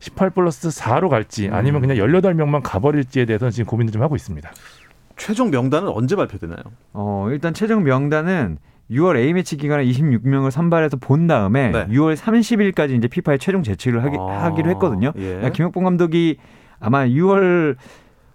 18 0.00 0.30
플러스 0.30 0.68
4로 0.68 1.08
갈지 1.08 1.48
아니면 1.52 1.84
음. 1.84 1.88
그냥 1.88 1.96
18명만 1.96 2.60
가버릴지에 2.64 3.24
대해서는 3.24 3.52
지금 3.52 3.66
고민을 3.70 3.92
좀 3.92 4.02
하고 4.02 4.16
있습니다. 4.16 4.50
최종 5.16 5.50
명단은 5.50 5.88
언제 5.88 6.16
발표되나요? 6.16 6.58
어, 6.92 7.28
일단 7.30 7.54
최종 7.54 7.82
명단은 7.84 8.58
6월 8.90 9.16
A매치 9.16 9.56
기간에 9.56 9.84
26명을 9.84 10.50
선발해서 10.50 10.98
본 10.98 11.26
다음에 11.26 11.70
네. 11.70 11.86
6월 11.88 12.16
30일까지 12.16 12.96
이제 12.96 13.08
피파에 13.08 13.38
최종 13.38 13.62
제출을 13.62 14.04
하기, 14.04 14.16
아, 14.18 14.44
하기로 14.44 14.70
했거든요. 14.70 15.12
예. 15.16 15.20
그러니까 15.26 15.50
김학봉 15.50 15.82
감독이 15.84 16.36
아마 16.78 17.04
6월 17.06 17.76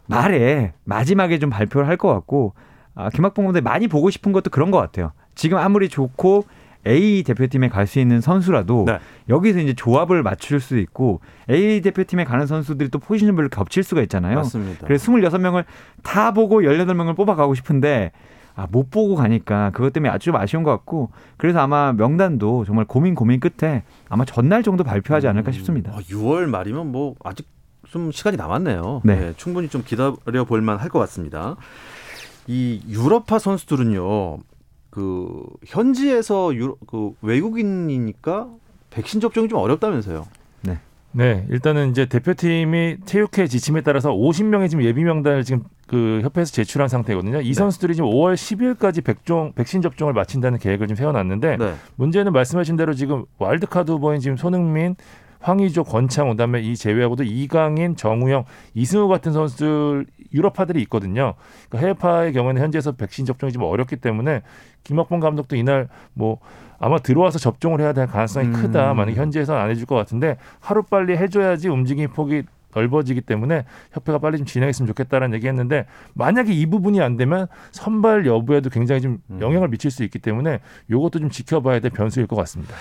말에 0.07 0.73
마지막에 0.83 1.39
좀 1.39 1.49
발표를 1.49 1.87
할 1.87 1.95
것 1.97 2.09
같고 2.13 2.53
아, 2.95 3.09
김학봉 3.09 3.45
감독이 3.45 3.63
많이 3.63 3.87
보고 3.87 4.09
싶은 4.09 4.31
것도 4.33 4.49
그런 4.49 4.71
것 4.71 4.77
같아요. 4.79 5.13
지금 5.35 5.57
아무리 5.57 5.87
좋고 5.87 6.43
A 6.87 7.23
대표팀에 7.23 7.69
갈 7.69 7.85
수 7.87 7.99
있는 7.99 8.21
선수라도 8.21 8.85
네. 8.87 8.99
여기서 9.29 9.59
이제 9.59 9.73
조합을 9.73 10.23
맞출 10.23 10.59
수 10.59 10.77
있고 10.77 11.19
A 11.49 11.81
대표팀에 11.81 12.23
가는 12.23 12.47
선수들이 12.47 12.89
또 12.89 12.99
포지션별로 12.99 13.49
겹칠 13.49 13.83
수가 13.83 14.01
있잖아요. 14.03 14.37
맞습니다. 14.37 14.85
그래서 14.87 15.11
26명을 15.11 15.65
다 16.03 16.31
보고 16.33 16.61
18명을 16.61 17.15
뽑아가고 17.15 17.53
싶은데 17.55 18.11
아, 18.55 18.67
못 18.69 18.89
보고 18.91 19.15
가니까 19.15 19.69
그것 19.71 19.93
때문에 19.93 20.11
아주 20.11 20.25
좀 20.25 20.35
아쉬운 20.35 20.63
것 20.63 20.71
같고 20.71 21.11
그래서 21.37 21.59
아마 21.59 21.93
명단도 21.93 22.65
정말 22.65 22.85
고민 22.85 23.15
고민 23.15 23.39
끝에 23.39 23.83
아마 24.09 24.25
전날 24.25 24.61
정도 24.63 24.83
발표하지 24.83 25.27
않을까 25.27 25.51
싶습니다. 25.51 25.91
어, 25.93 25.99
6월 25.99 26.45
말이면 26.47 26.91
뭐 26.91 27.15
아직 27.23 27.47
좀 27.89 28.11
시간이 28.11 28.37
남았네요. 28.37 29.01
네. 29.03 29.15
네, 29.15 29.33
충분히 29.37 29.67
좀 29.69 29.83
기다려 29.85 30.15
볼 30.47 30.61
만할 30.61 30.89
것 30.89 30.99
같습니다. 30.99 31.55
이 32.47 32.81
유럽파 32.89 33.39
선수들은요. 33.39 34.39
그 34.91 35.43
현지에서 35.65 36.53
유로, 36.53 36.77
그 36.85 37.13
외국인이니까 37.21 38.49
백신 38.91 39.19
접종이 39.19 39.49
좀 39.49 39.57
어렵다면서요. 39.57 40.27
네, 41.13 41.45
일단은 41.49 41.91
이제 41.91 42.05
대표팀이 42.05 42.97
체육회 43.05 43.47
지침에 43.47 43.81
따라서 43.81 44.11
50명의 44.11 44.69
지금 44.69 44.85
예비 44.85 45.03
명단을 45.03 45.43
지금 45.43 45.63
그 45.85 46.21
협회에서 46.23 46.53
제출한 46.53 46.87
상태거든요. 46.87 47.41
이 47.41 47.47
네. 47.47 47.53
선수들이 47.53 47.95
지금 47.95 48.09
5월 48.09 48.35
10일까지 48.35 49.03
백종 49.03 49.51
백신 49.53 49.81
접종을 49.81 50.13
마친다는 50.13 50.57
계획을 50.57 50.87
지금 50.87 50.95
세워놨는데 50.95 51.57
네. 51.57 51.73
문제는 51.97 52.31
말씀하신 52.31 52.77
대로 52.77 52.93
지금 52.93 53.25
와일드카드 53.39 53.91
후보인 53.91 54.21
지금 54.21 54.37
손흥민, 54.37 54.95
황의조, 55.41 55.83
권창훈, 55.83 56.33
그다음에 56.33 56.61
이 56.61 56.77
제외하고도 56.77 57.23
이강인, 57.23 57.97
정우영, 57.97 58.45
이승우 58.73 59.09
같은 59.09 59.33
선수들 59.33 60.05
유럽파들이 60.33 60.81
있거든요. 60.83 61.33
그러니까 61.67 61.79
해외파의 61.79 62.33
경우에는 62.33 62.61
현지에서 62.61 62.93
백신 62.93 63.25
접종이 63.25 63.51
좀 63.51 63.63
어렵기 63.63 63.97
때문에 63.97 64.43
김학봉 64.83 65.19
감독도 65.19 65.55
이날 65.55 65.87
뭐 66.13 66.39
아마 66.79 66.97
들어와서 66.97 67.39
접종을 67.39 67.79
해야 67.79 67.93
될 67.93 68.07
가능성이 68.07 68.47
음. 68.47 68.53
크다. 68.53 68.93
만약 68.93 69.13
현지에서 69.13 69.55
안 69.55 69.69
해줄 69.69 69.85
것 69.85 69.95
같은데 69.95 70.37
하루 70.59 70.83
빨리 70.83 71.15
해줘야지 71.15 71.69
움직임 71.69 72.09
폭이 72.09 72.43
넓어지기 72.73 73.21
때문에 73.21 73.65
협회가 73.91 74.17
빨리 74.17 74.37
좀 74.37 74.45
진행했으면 74.45 74.87
좋겠다라는 74.87 75.35
얘기했는데 75.35 75.85
만약에 76.13 76.53
이 76.53 76.65
부분이 76.65 77.01
안 77.01 77.17
되면 77.17 77.47
선발 77.71 78.25
여부에도 78.25 78.69
굉장히 78.69 79.01
좀 79.01 79.21
음. 79.29 79.39
영향을 79.41 79.67
미칠 79.67 79.91
수 79.91 80.03
있기 80.03 80.19
때문에 80.19 80.59
이것도 80.89 81.19
좀 81.19 81.29
지켜봐야 81.29 81.79
될 81.79 81.91
변수일 81.91 82.27
것 82.27 82.35
같습니다. 82.37 82.75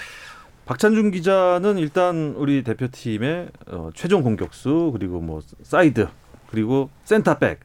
박찬준 0.66 1.11
기자는 1.11 1.78
일단 1.78 2.35
우리 2.37 2.62
대표팀의 2.62 3.49
어, 3.66 3.90
최종 3.95 4.23
공격수 4.23 4.90
그리고 4.92 5.21
뭐 5.21 5.40
사이드 5.62 6.07
그리고 6.49 6.90
센터백 7.04 7.61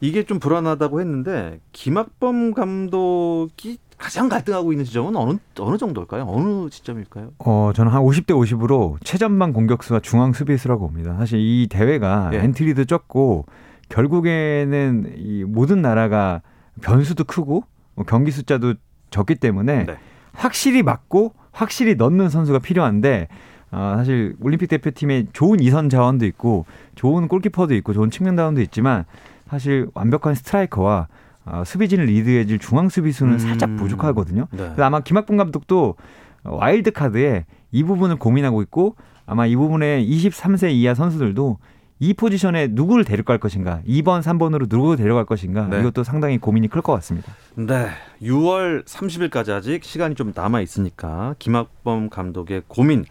이게 0.00 0.22
좀 0.22 0.38
불안하다고 0.38 1.00
했는데 1.00 1.60
김학범 1.72 2.54
감독이 2.54 3.78
가장 3.98 4.28
갈등하고 4.28 4.72
있는 4.72 4.84
지점은 4.84 5.16
어느 5.16 5.38
어느 5.58 5.78
정도일까요? 5.78 6.24
어느 6.28 6.68
지점일까요? 6.68 7.30
어, 7.38 7.72
저는 7.74 7.90
한 7.90 8.02
50대 8.02 8.28
50으로 8.28 8.96
최전방 9.02 9.52
공격수와 9.52 10.00
중앙 10.00 10.32
수비수라고 10.32 10.88
봅니다. 10.88 11.16
사실 11.16 11.38
이 11.38 11.66
대회가 11.70 12.30
예. 12.34 12.38
엔트리도 12.38 12.84
적고 12.84 13.46
결국에는 13.88 15.14
이 15.16 15.44
모든 15.44 15.80
나라가 15.80 16.42
변수도 16.82 17.24
크고 17.24 17.64
뭐 17.94 18.04
경기 18.04 18.30
숫자도 18.30 18.74
적기 19.10 19.34
때문에 19.34 19.84
네. 19.86 19.96
확실히 20.32 20.82
막고 20.82 21.32
확실히 21.52 21.94
넣는 21.94 22.28
선수가 22.28 22.58
필요한데 22.58 23.28
아, 23.70 23.94
사실 23.96 24.36
올림픽 24.40 24.68
대표팀에 24.68 25.26
좋은 25.32 25.60
이선 25.60 25.88
자원도 25.88 26.26
있고 26.26 26.66
좋은 26.94 27.28
골키퍼도 27.28 27.74
있고 27.76 27.94
좋은 27.94 28.10
측면 28.10 28.36
자원도 28.36 28.60
있지만 28.62 29.04
사실 29.48 29.88
완벽한 29.94 30.34
스트라이커와 30.34 31.08
아, 31.44 31.64
수비진을 31.64 32.06
리드해줄 32.06 32.58
중앙 32.58 32.88
수비수는 32.88 33.34
음. 33.34 33.38
살짝 33.38 33.76
부족하거든요. 33.76 34.48
네. 34.50 34.58
그래서 34.58 34.82
아마 34.82 35.00
김학범 35.00 35.36
감독도 35.36 35.94
와일드 36.42 36.90
카드에 36.92 37.44
이 37.70 37.84
부분을 37.84 38.16
고민하고 38.16 38.62
있고 38.62 38.96
아마 39.26 39.46
이 39.46 39.54
부분에 39.56 40.04
23세 40.04 40.72
이하 40.72 40.94
선수들도 40.94 41.58
이 41.98 42.12
포지션에 42.12 42.68
누구를 42.72 43.04
데려갈 43.04 43.38
것인가, 43.38 43.80
2번, 43.88 44.20
3번으로 44.22 44.66
누구를 44.68 44.96
데려갈 44.98 45.24
것인가 45.24 45.66
네. 45.68 45.80
이것도 45.80 46.04
상당히 46.04 46.36
고민이 46.36 46.68
클 46.68 46.82
것 46.82 46.92
같습니다. 46.94 47.32
네, 47.54 47.88
6월 48.22 48.84
30일까지 48.84 49.50
아직 49.50 49.82
시간이 49.82 50.14
좀 50.14 50.32
남아 50.34 50.60
있으니까 50.60 51.34
김학범 51.38 52.10
감독의 52.10 52.64
고민 52.68 53.04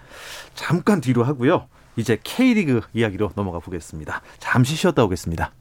잠깐 0.53 1.01
뒤로 1.01 1.23
하고요. 1.23 1.65
이제 1.95 2.19
K리그 2.23 2.81
이야기로 2.93 3.31
넘어가 3.35 3.59
보겠습니다. 3.59 4.21
잠시 4.37 4.75
쉬었다 4.75 5.03
오겠습니다. 5.05 5.51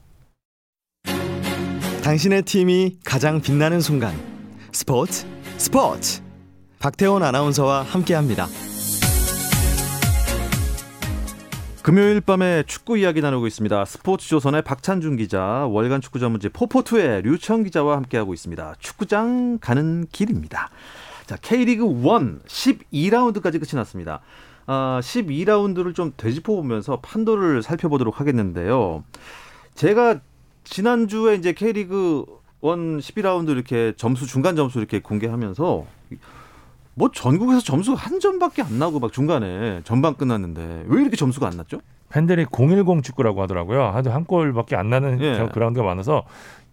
당신의 2.05 2.43
팀이 2.43 2.99
가장 3.03 3.41
빛나는 3.41 3.81
순간 3.81 4.15
스포츠 4.73 5.27
스포츠 5.57 6.21
박태원 6.79 7.23
아나운서와 7.23 7.81
함께합니다. 7.81 8.47
금요일 11.83 12.21
밤에 12.21 12.63
축구 12.67 12.99
이야기 12.99 13.23
나누고 13.23 13.47
있습니다. 13.47 13.87
스포츠 13.87 14.29
조선의 14.29 14.61
박찬준 14.61 15.17
기자, 15.17 15.67
월간 15.67 16.03
축구 16.03 16.19
전문지 16.19 16.51
포포투의 16.51 17.23
류청 17.23 17.63
기자와 17.63 17.97
함께하고 17.97 18.35
있습니다. 18.35 18.75
축구장 18.81 19.57
가는 19.63 20.07
길입니다. 20.13 20.69
자, 21.25 21.37
K리그 21.41 21.87
1 21.87 22.41
12라운드까지 22.47 23.53
끝이 23.53 23.77
났습니다. 23.77 24.21
아, 24.67 25.01
12라운드를 25.03 25.95
좀 25.95 26.13
되짚어 26.19 26.55
보면서 26.55 27.01
판도를 27.01 27.63
살펴보도록 27.63 28.21
하겠는데요. 28.21 29.05
제가 29.75 30.21
지난주에 30.65 31.35
이제 31.35 31.53
K리그 31.53 32.25
1 32.63 32.69
12라운드 32.99 33.51
이렇게 33.51 33.93
점수 33.97 34.27
중간 34.27 34.57
점수 34.57 34.79
이렇게 34.79 35.01
공개하면서 35.01 35.85
뭐 36.95 37.11
전국에서 37.13 37.61
점수가 37.61 37.97
한 37.97 38.21
점밖에 38.21 38.63
안 38.63 38.79
나고 38.79 39.01
막 39.01 39.13
중간에 39.13 39.83
전반 39.85 40.15
끝났는데 40.15 40.85
왜 40.87 41.01
이렇게 41.03 41.17
점수가 41.17 41.47
안 41.47 41.57
났죠? 41.59 41.81
팬들이 42.09 42.47
010 42.51 43.03
축구라고 43.03 43.43
하더라고요. 43.43 43.85
아주 43.85 44.11
한 44.11 44.25
골밖에 44.25 44.77
안 44.77 44.89
나는 44.89 45.21
예. 45.21 45.49
그라운드가 45.53 45.85
많아서 45.85 46.25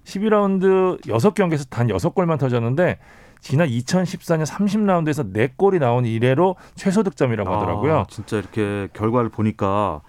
12라운드 0.06 1.02
6경기에서 1.02 1.70
단 1.70 1.88
6골만 1.88 2.40
터졌는데 2.40 3.00
지난 3.40 3.68
2014년 3.68 4.46
30라운드에서 4.46 5.34
4골이 5.34 5.80
나온 5.80 6.06
이래로 6.06 6.56
최소 6.76 7.02
득점이라고 7.02 7.52
하더라고요. 7.52 7.98
아, 7.98 8.06
진짜 8.08 8.38
이렇게 8.38 8.88
결과를 8.94 9.30
보니까 9.30 10.02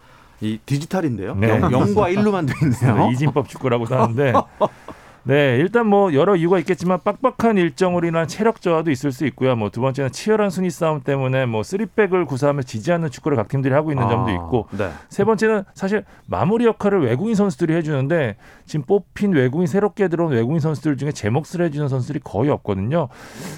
이 0.42 0.58
디지털인데요. 0.66 1.36
네. 1.36 1.48
0, 1.48 1.70
과 1.94 2.08
1로만 2.10 2.48
돼 2.48 2.54
있네요. 2.62 3.10
이진법 3.12 3.48
축구라고도 3.48 3.94
하는데 3.94 4.32
네 5.24 5.56
일단 5.58 5.86
뭐 5.86 6.12
여러 6.14 6.34
이유가 6.34 6.58
있겠지만 6.58 6.98
빡빡한 7.04 7.56
일정으로 7.56 8.08
인한 8.08 8.26
체력 8.26 8.60
저하도 8.60 8.90
있을 8.90 9.12
수 9.12 9.24
있고요. 9.26 9.54
뭐 9.54 9.70
두 9.70 9.80
번째는 9.80 10.10
치열한 10.10 10.50
순위 10.50 10.68
싸움 10.70 11.00
때문에 11.00 11.46
뭐 11.46 11.62
쓰리백을 11.62 12.24
구사하며 12.26 12.62
지지 12.62 12.92
않는 12.92 13.10
축구를 13.10 13.36
각 13.36 13.48
팀들이 13.48 13.72
하고 13.72 13.92
있는 13.92 14.08
점도 14.08 14.30
아, 14.30 14.34
있고 14.34 14.66
네. 14.72 14.90
세 15.08 15.24
번째는 15.24 15.64
사실 15.74 16.04
마무리 16.26 16.66
역할을 16.66 17.02
외국인 17.04 17.34
선수들이 17.34 17.74
해주는데 17.74 18.36
지금 18.66 18.84
뽑힌 18.84 19.32
외국인 19.32 19.66
새롭게 19.66 20.08
들어온 20.08 20.32
외국인 20.32 20.60
선수들 20.60 20.96
중에 20.96 21.12
제 21.12 21.30
몫을 21.30 21.62
해주는 21.64 21.88
선수들이 21.88 22.20
거의 22.24 22.50
없거든요. 22.50 23.08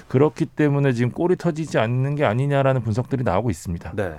그렇기 0.07 0.45
때문에 0.45 0.93
지금 0.93 1.11
골이 1.11 1.35
터지지 1.35 1.79
않는 1.79 2.15
게 2.15 2.25
아니냐라는 2.25 2.81
분석들이 2.83 3.23
나오고 3.23 3.49
있습니다. 3.49 3.91
네. 3.95 4.17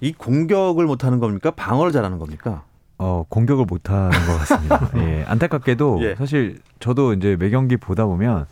이 0.00 0.12
공격을 0.12 0.86
못 0.86 1.04
하는 1.04 1.18
겁니까? 1.18 1.50
방어를 1.52 1.92
잘하는 1.92 2.18
겁니까? 2.18 2.62
어, 2.98 3.24
공격을 3.28 3.64
못 3.64 3.90
하는 3.90 4.10
것 4.10 4.38
같습니다. 4.38 4.90
예, 4.98 5.24
안타깝게도 5.28 6.00
예. 6.02 6.14
사실 6.16 6.58
저도 6.80 7.14
이제 7.14 7.36
매 7.38 7.48
경기 7.50 7.76
보다 7.76 8.06
보면 8.06 8.46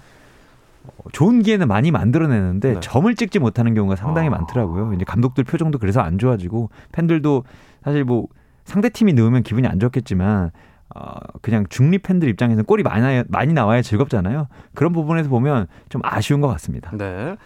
어, 0.84 0.92
좋은 1.12 1.42
기회는 1.42 1.66
많이 1.68 1.90
만들어내는데 1.90 2.74
네. 2.74 2.80
점을 2.80 3.12
찍지 3.14 3.40
못하는 3.40 3.74
경우가 3.74 3.96
상당히 3.96 4.28
아. 4.28 4.30
많더라고요. 4.30 4.92
이제 4.94 5.04
감독들 5.04 5.44
표정도 5.44 5.78
그래서 5.78 6.00
안 6.00 6.18
좋아지고 6.18 6.70
팬들도 6.92 7.44
사실 7.82 8.04
뭐 8.04 8.28
상대 8.64 8.88
팀이 8.88 9.12
넣으면 9.14 9.42
기분이 9.42 9.66
안 9.66 9.80
좋겠지만 9.80 10.52
어, 10.94 11.14
그냥 11.42 11.66
중립 11.68 12.04
팬들 12.04 12.28
입장에서는 12.28 12.64
골이 12.64 12.82
많이, 12.84 13.24
많이 13.28 13.52
나와야 13.52 13.82
즐겁잖아요. 13.82 14.46
그런 14.74 14.92
부분에서 14.92 15.28
보면 15.28 15.66
좀 15.88 16.00
아쉬운 16.04 16.40
것 16.40 16.48
같습니다. 16.48 16.90
네. 16.96 17.36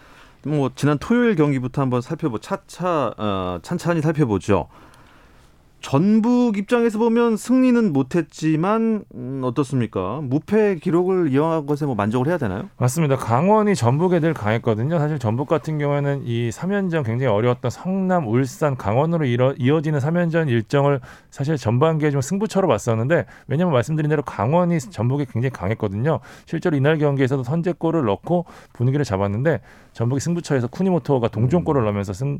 뭐 0.43 0.71
지난 0.75 0.97
토요일 0.99 1.35
경기부터 1.35 1.81
한번 1.81 2.01
살펴보 2.01 2.39
차차 2.39 3.13
어, 3.17 3.59
찬찬히 3.61 4.01
살펴보죠. 4.01 4.67
전북 5.81 6.57
입장에서 6.57 6.99
보면 6.99 7.37
승리는 7.37 7.91
못했지만 7.91 9.03
음, 9.15 9.41
어떻습니까? 9.43 10.21
무패 10.21 10.75
기록을 10.75 11.33
이어간 11.33 11.65
것에 11.65 11.85
뭐 11.85 11.95
만족을 11.95 12.27
해야 12.27 12.37
되나요? 12.37 12.69
맞습니다. 12.77 13.17
강원이 13.17 13.75
전북에 13.75 14.19
늘 14.19 14.33
강했거든요. 14.33 14.99
사실 14.99 15.17
전북 15.17 15.47
같은 15.47 15.79
경우에는 15.79 16.21
이 16.23 16.49
3연전 16.49 17.03
굉장히 17.03 17.33
어려웠던 17.33 17.71
성남, 17.71 18.27
울산, 18.27 18.77
강원으로 18.77 19.25
이어, 19.25 19.55
이어지는 19.57 19.99
3연전 19.99 20.49
일정을 20.49 21.01
사실 21.31 21.57
전반기에 21.57 22.11
좀 22.11 22.21
승부처로 22.21 22.67
봤었는데 22.67 23.25
왜냐하면 23.47 23.73
말씀드린 23.73 24.09
대로 24.09 24.21
강원이 24.21 24.79
전북에 24.79 25.25
굉장히 25.31 25.49
강했거든요. 25.49 26.19
실제로 26.45 26.77
이날 26.77 26.99
경기에서도 26.99 27.43
선제골을 27.43 28.05
넣고 28.05 28.45
분위기를 28.73 29.03
잡았는데 29.03 29.61
전북이 29.93 30.19
승부처에서 30.21 30.67
쿠니모토가 30.67 31.27
동점골을 31.29 31.83
넣으면서 31.83 32.13
승 32.13 32.39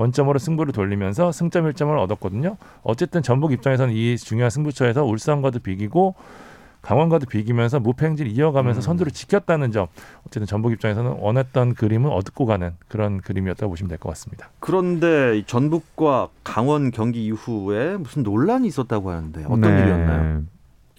원점으로 0.00 0.38
승부를 0.38 0.72
돌리면서 0.72 1.30
승점 1.30 1.70
1점을 1.70 1.96
얻었거든요. 1.98 2.56
어쨌든 2.82 3.22
전북 3.22 3.52
입장에서는 3.52 3.92
이 3.94 4.16
중요한 4.16 4.48
승부처에서 4.50 5.04
울산과도 5.04 5.58
비기고 5.58 6.14
강원과도 6.82 7.26
비기면서 7.26 7.78
무패 7.78 8.06
행진을 8.06 8.30
이어가면서 8.32 8.80
음. 8.80 8.82
선두를 8.82 9.12
지켰다는 9.12 9.70
점 9.70 9.86
어쨌든 10.26 10.46
전북 10.46 10.72
입장에서는 10.72 11.16
원했던 11.18 11.74
그림은 11.74 12.10
얻고 12.10 12.46
가는 12.46 12.72
그런 12.88 13.20
그림이었다고 13.20 13.68
보시면 13.70 13.88
될 13.90 13.98
것 13.98 14.08
같습니다. 14.10 14.48
그런데 14.60 15.36
이 15.36 15.44
전북과 15.44 16.28
강원 16.42 16.90
경기 16.90 17.26
이후에 17.26 17.98
무슨 17.98 18.22
논란이 18.22 18.66
있었다고 18.68 19.10
하는데 19.10 19.44
어떤 19.44 19.60
네. 19.60 19.82
일이었나요? 19.82 20.42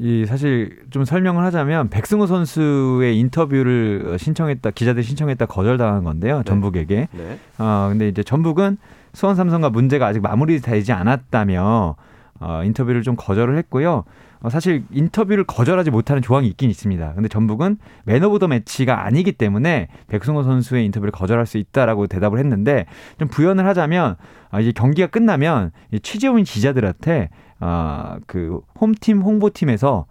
이 0.02 0.26
사실 0.26 0.80
좀 0.90 1.06
설명을 1.06 1.44
하자면 1.46 1.90
백승호 1.90 2.26
선수의 2.26 3.20
인터뷰를 3.20 4.18
신청했다 4.18 4.72
기자들 4.72 5.04
신청했다 5.04 5.46
거절당한 5.46 6.04
건데요 6.04 6.42
전북에게 6.44 7.08
네. 7.12 7.40
어 7.60 7.88
근데 7.90 8.08
이제 8.08 8.24
전북은 8.24 8.78
수원 9.14 9.36
삼성과 9.36 9.70
문제가 9.70 10.08
아직 10.08 10.22
마무리되지 10.22 10.92
않았다며 10.92 11.98
어 12.42 12.64
인터뷰를 12.64 13.04
좀 13.04 13.16
거절을 13.16 13.58
했고요. 13.58 14.04
어, 14.44 14.50
사실 14.50 14.84
인터뷰를 14.92 15.44
거절하지 15.44 15.92
못하는 15.92 16.22
조항이 16.22 16.48
있긴 16.48 16.70
있습니다. 16.70 17.14
근데 17.14 17.30
전북은 17.30 17.78
Man 18.06 18.24
of 18.24 18.40
the 18.40 18.48
Match가 18.48 19.06
아니기 19.06 19.34
때문에 19.34 19.88
백승호 20.08 20.44
선수의 20.44 20.86
인터뷰를 20.86 21.12
거절할 21.12 21.46
수 21.46 21.58
있다라고 21.58 22.08
대답을 22.08 22.40
했는데 22.40 22.86
좀 23.20 23.28
부연을 23.28 23.68
하자면 23.68 24.16
아, 24.50 24.60
이제 24.60 24.72
경기가 24.72 25.08
끝나면 25.08 25.72
이 25.92 26.00
취재원 26.00 26.44
기자들한테 26.44 27.30
아, 27.60 28.18
그 28.26 28.60
홈팀 28.80 29.22
홍보팀에서 29.22 29.92
어, 30.00 30.06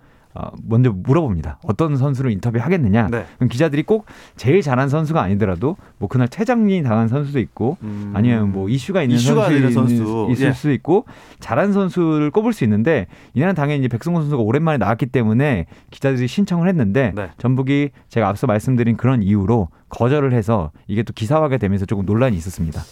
먼저 0.62 0.92
물어봅니다. 0.92 1.58
어떤 1.64 1.96
선수를 1.96 2.30
인터뷰하겠느냐? 2.30 3.08
네. 3.10 3.26
그럼 3.36 3.48
기자들이 3.48 3.82
꼭 3.82 4.06
제일 4.36 4.62
잘한 4.62 4.88
선수가 4.88 5.20
아니더라도 5.20 5.76
뭐 5.98 6.08
그날 6.08 6.28
퇴장이 6.28 6.82
당한 6.82 7.08
선수도 7.08 7.40
있고 7.40 7.76
음. 7.82 8.12
아니면 8.14 8.52
뭐 8.52 8.68
이슈가 8.68 9.02
있는 9.02 9.16
이슈가 9.16 9.50
선수 9.50 9.72
선수. 9.72 10.28
있을 10.30 10.46
예. 10.48 10.52
수 10.52 10.70
있고 10.70 11.04
잘한 11.40 11.72
선수를 11.72 12.30
꼽을 12.30 12.52
수 12.52 12.64
있는데 12.64 13.06
이날은 13.34 13.54
당연히 13.54 13.80
이제 13.80 13.88
백승호 13.88 14.20
선수가 14.20 14.42
오랜만에 14.42 14.78
나왔기 14.78 15.06
때문에 15.06 15.66
기자들이 15.90 16.28
신청을 16.28 16.68
했는데 16.68 17.12
네. 17.14 17.30
전북이 17.38 17.90
제가 18.08 18.28
앞서 18.28 18.46
말씀드린 18.46 18.96
그런 18.96 19.22
이유로 19.22 19.68
거절을 19.88 20.32
해서 20.32 20.70
이게 20.86 21.02
또 21.02 21.12
기사화가 21.12 21.56
되면서 21.56 21.86
조금 21.86 22.06
논란이 22.06 22.36
있었습니다. 22.36 22.82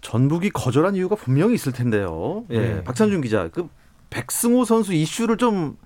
전북이 0.00 0.50
거절한 0.50 0.94
이유가 0.94 1.16
분명히 1.16 1.54
있을 1.54 1.72
텐데요. 1.72 2.44
예. 2.50 2.58
네. 2.58 2.84
박찬준 2.84 3.20
기자, 3.20 3.48
그 3.48 3.68
백승호 4.10 4.64
선수 4.64 4.92
이슈를 4.94 5.36
좀 5.36 5.76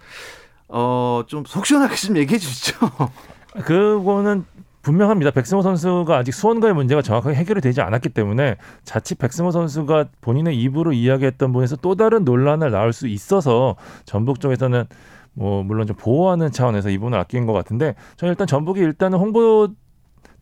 어, 0.73 1.23
좀 1.27 1.45
속 1.47 1.67
시원하게 1.67 1.95
좀 1.97 2.17
얘기해 2.17 2.39
주시죠. 2.39 2.77
그거는 3.65 4.45
분명합니다. 4.83 5.31
백승호 5.31 5.63
선수가 5.63 6.17
아직 6.17 6.33
수원과의 6.33 6.75
문제가 6.75 7.03
정확하게 7.03 7.37
해결이 7.37 7.61
되지 7.61 7.81
않았기 7.83 8.09
때문에 8.09 8.57
자칫 8.85 9.17
백승호 9.17 9.51
선수가 9.53 10.07
본인의 10.21 10.59
입으로 10.61 10.93
이야기했던 10.93 11.53
부분에서 11.53 11.77
또 11.77 11.95
다른 11.95 12.25
논란을 12.25 12.71
낳을 12.73 12.93
수 12.93 13.07
있어서 13.07 13.77
전북 14.05 14.41
쪽에서는 14.41 14.85
뭐 15.35 15.63
물론 15.63 15.87
좀 15.87 15.97
보호하는 15.97 16.51
차원에서 16.51 16.91
이 16.91 16.99
부분을 16.99 17.19
아낀 17.19 17.47
것 17.47 17.53
같은데 17.53 17.95
저는 18.17 18.33
일단 18.33 18.47
전북이 18.47 18.81
일단은 18.81 19.19
홍보 19.19 19.69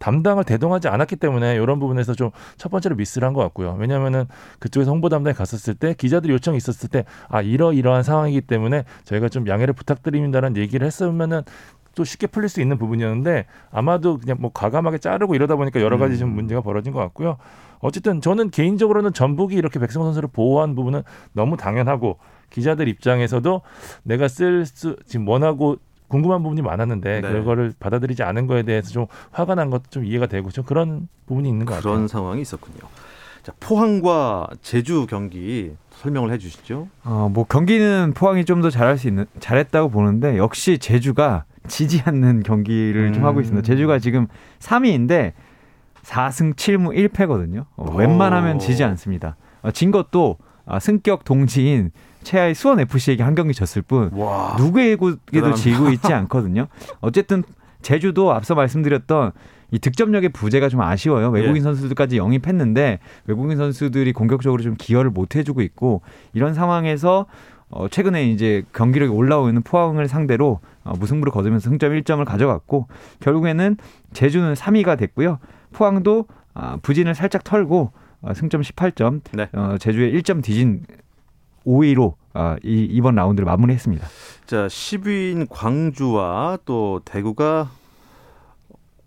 담당을 0.00 0.42
대동하지 0.44 0.88
않았기 0.88 1.14
때문에 1.16 1.54
이런 1.54 1.78
부분에서 1.78 2.14
좀 2.14 2.30
첫 2.56 2.68
번째로 2.70 2.96
미스를 2.96 3.26
한 3.26 3.34
것 3.34 3.42
같고요. 3.42 3.76
왜냐하면은 3.78 4.26
그쪽에서 4.58 4.90
홍보 4.90 5.08
담당이 5.08 5.34
갔었을 5.34 5.74
때 5.74 5.94
기자들이 5.94 6.32
요청이 6.32 6.56
있었을 6.56 6.88
때 6.88 7.04
아 7.28 7.40
이러이러한 7.42 8.02
상황이기 8.02 8.40
때문에 8.42 8.84
저희가 9.04 9.28
좀 9.28 9.46
양해를 9.46 9.72
부탁드립니다라는 9.74 10.56
얘기를 10.60 10.84
했으면은 10.86 11.42
또 11.94 12.04
쉽게 12.04 12.26
풀릴 12.28 12.48
수 12.48 12.60
있는 12.60 12.78
부분이었는데 12.78 13.46
아마도 13.70 14.18
그냥 14.18 14.36
뭐 14.40 14.50
과감하게 14.54 14.98
자르고 14.98 15.34
이러다 15.34 15.56
보니까 15.56 15.80
여러 15.80 15.98
가지 15.98 16.18
좀 16.18 16.30
문제가 16.34 16.60
벌어진 16.60 16.92
것 16.92 17.00
같고요. 17.00 17.36
어쨌든 17.80 18.20
저는 18.20 18.50
개인적으로는 18.50 19.12
전북이 19.12 19.54
이렇게 19.56 19.78
백승호 19.80 20.04
선수를 20.04 20.28
보호한 20.32 20.74
부분은 20.74 21.02
너무 21.32 21.56
당연하고 21.56 22.18
기자들 22.50 22.88
입장에서도 22.88 23.62
내가 24.04 24.28
쓸 24.28 24.66
수 24.66 24.96
지금 25.06 25.26
원하고 25.28 25.76
궁금한 26.10 26.42
부분이 26.42 26.60
많았는데 26.60 27.20
네. 27.22 27.32
그거를 27.32 27.72
받아들이지 27.80 28.22
않은 28.22 28.46
거에 28.46 28.62
대해서 28.64 28.90
좀 28.90 29.06
화가 29.30 29.54
난 29.54 29.70
것도 29.70 29.84
좀 29.90 30.04
이해가 30.04 30.26
되고 30.26 30.50
좀 30.50 30.64
그런 30.64 31.08
부분이 31.26 31.48
있는 31.48 31.64
것 31.64 31.80
그런 31.80 31.94
같아요. 31.94 32.08
상황이 32.08 32.42
있었군요. 32.42 32.78
자, 33.42 33.52
포항과 33.60 34.48
제주 34.60 35.06
경기 35.08 35.72
설명을 35.92 36.30
해 36.32 36.36
주시죠. 36.38 36.88
어, 37.04 37.30
뭐 37.32 37.44
경기는 37.44 38.12
포항이 38.14 38.44
좀 38.44 38.60
더 38.60 38.68
잘할 38.68 38.98
수 38.98 39.08
있는 39.08 39.24
잘했다고 39.38 39.88
보는데 39.88 40.36
역시 40.36 40.78
제주가 40.78 41.44
지지 41.68 42.02
않는 42.04 42.42
경기를 42.42 43.12
좀 43.12 43.22
음. 43.22 43.26
하고 43.26 43.40
있습니다. 43.40 43.64
제주가 43.64 43.98
지금 43.98 44.26
3위인데 44.58 45.32
4승 46.02 46.54
7무 46.54 47.08
1패거든요. 47.08 47.64
어, 47.76 47.92
오. 47.92 47.96
웬만하면 47.96 48.58
지지 48.58 48.84
않습니다. 48.84 49.36
어, 49.62 49.70
진 49.70 49.90
것도 49.90 50.38
아, 50.66 50.78
승격 50.78 51.24
동지인 51.24 51.90
최하의 52.22 52.54
수원 52.54 52.80
FC에게 52.80 53.22
한 53.22 53.34
경기 53.34 53.54
졌을 53.54 53.82
뿐 53.82 54.10
와, 54.12 54.56
누구에게도 54.58 55.16
대단합니다. 55.26 55.56
지고 55.56 55.90
있지 55.90 56.12
않거든요. 56.12 56.66
어쨌든 57.00 57.42
제주도 57.82 58.32
앞서 58.32 58.54
말씀드렸던 58.54 59.32
이 59.72 59.78
득점력의 59.78 60.30
부재가 60.30 60.68
좀 60.68 60.80
아쉬워요. 60.80 61.30
외국인 61.30 61.58
예. 61.58 61.60
선수들까지 61.60 62.16
영입했는데 62.16 62.98
외국인 63.26 63.56
선수들이 63.56 64.12
공격적으로 64.12 64.62
좀 64.62 64.74
기여를 64.76 65.10
못 65.10 65.36
해주고 65.36 65.62
있고 65.62 66.02
이런 66.32 66.54
상황에서 66.54 67.26
어, 67.70 67.86
최근에 67.88 68.28
이제 68.30 68.64
경기력이 68.72 69.12
올라오는 69.12 69.62
포항을 69.62 70.08
상대로 70.08 70.58
어, 70.82 70.92
무승부를 70.98 71.32
거두면서 71.32 71.70
승점 71.70 71.92
1점을 71.92 72.24
가져갔고 72.24 72.88
결국에는 73.20 73.76
제주는 74.12 74.54
3위가 74.54 74.98
됐고요. 74.98 75.38
포항도 75.72 76.26
아, 76.52 76.78
부진을 76.82 77.14
살짝 77.14 77.44
털고 77.44 77.92
어, 78.22 78.34
승점 78.34 78.60
18점, 78.60 79.20
네. 79.32 79.48
어, 79.52 79.76
제주의 79.78 80.12
1점 80.20 80.42
뒤진 80.42 80.82
5위로 81.66 82.14
아, 82.32 82.56
이, 82.62 82.86
이번 82.90 83.16
라운드를 83.16 83.44
마무리했습니다. 83.46 84.06
자 84.46 84.66
10위인 84.66 85.46
광주와 85.48 86.58
또 86.64 87.00
대구가 87.04 87.70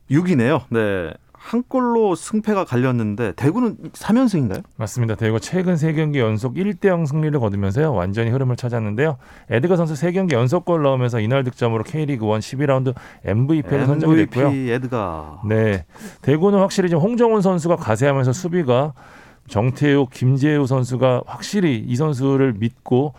6위네요. 0.10 0.64
네. 0.70 1.14
한 1.44 1.62
골로 1.62 2.16
승패가 2.16 2.64
갈렸는데 2.64 3.34
대구는 3.34 3.76
3연승인가요? 3.92 4.64
맞습니다. 4.78 5.16
대구가 5.16 5.40
최근 5.40 5.76
세경기 5.76 6.20
연속 6.20 6.54
1대 6.56 6.88
0 6.88 7.06
승리를 7.06 7.38
거두면서요. 7.38 7.94
완전히 7.94 8.30
흐름을 8.30 8.56
찾았는데요. 8.56 9.18
에드가 9.50 9.76
선수 9.76 9.94
세경기 9.96 10.36
연속골 10.36 10.82
넣으면서 10.82 11.20
이날 11.20 11.44
득점으로 11.44 11.84
K리그 11.84 12.26
1 12.26 12.32
12라운드 12.32 12.96
MVP에 13.26 13.86
선정이 13.86 14.16
됐고요. 14.16 14.48
MVP 14.48 14.72
에드가. 14.72 15.42
네. 15.46 15.86
대구는 16.22 16.60
확실히 16.60 16.88
지금 16.88 17.04
홍정훈 17.04 17.42
선수가 17.42 17.76
가세하면서 17.76 18.32
수비가 18.32 18.94
정태욱, 19.48 20.10
김재우 20.12 20.68
선수가 20.68 21.24
확실히 21.26 21.78
이 21.78 21.96
선수를 21.96 22.54
믿고 22.54 23.14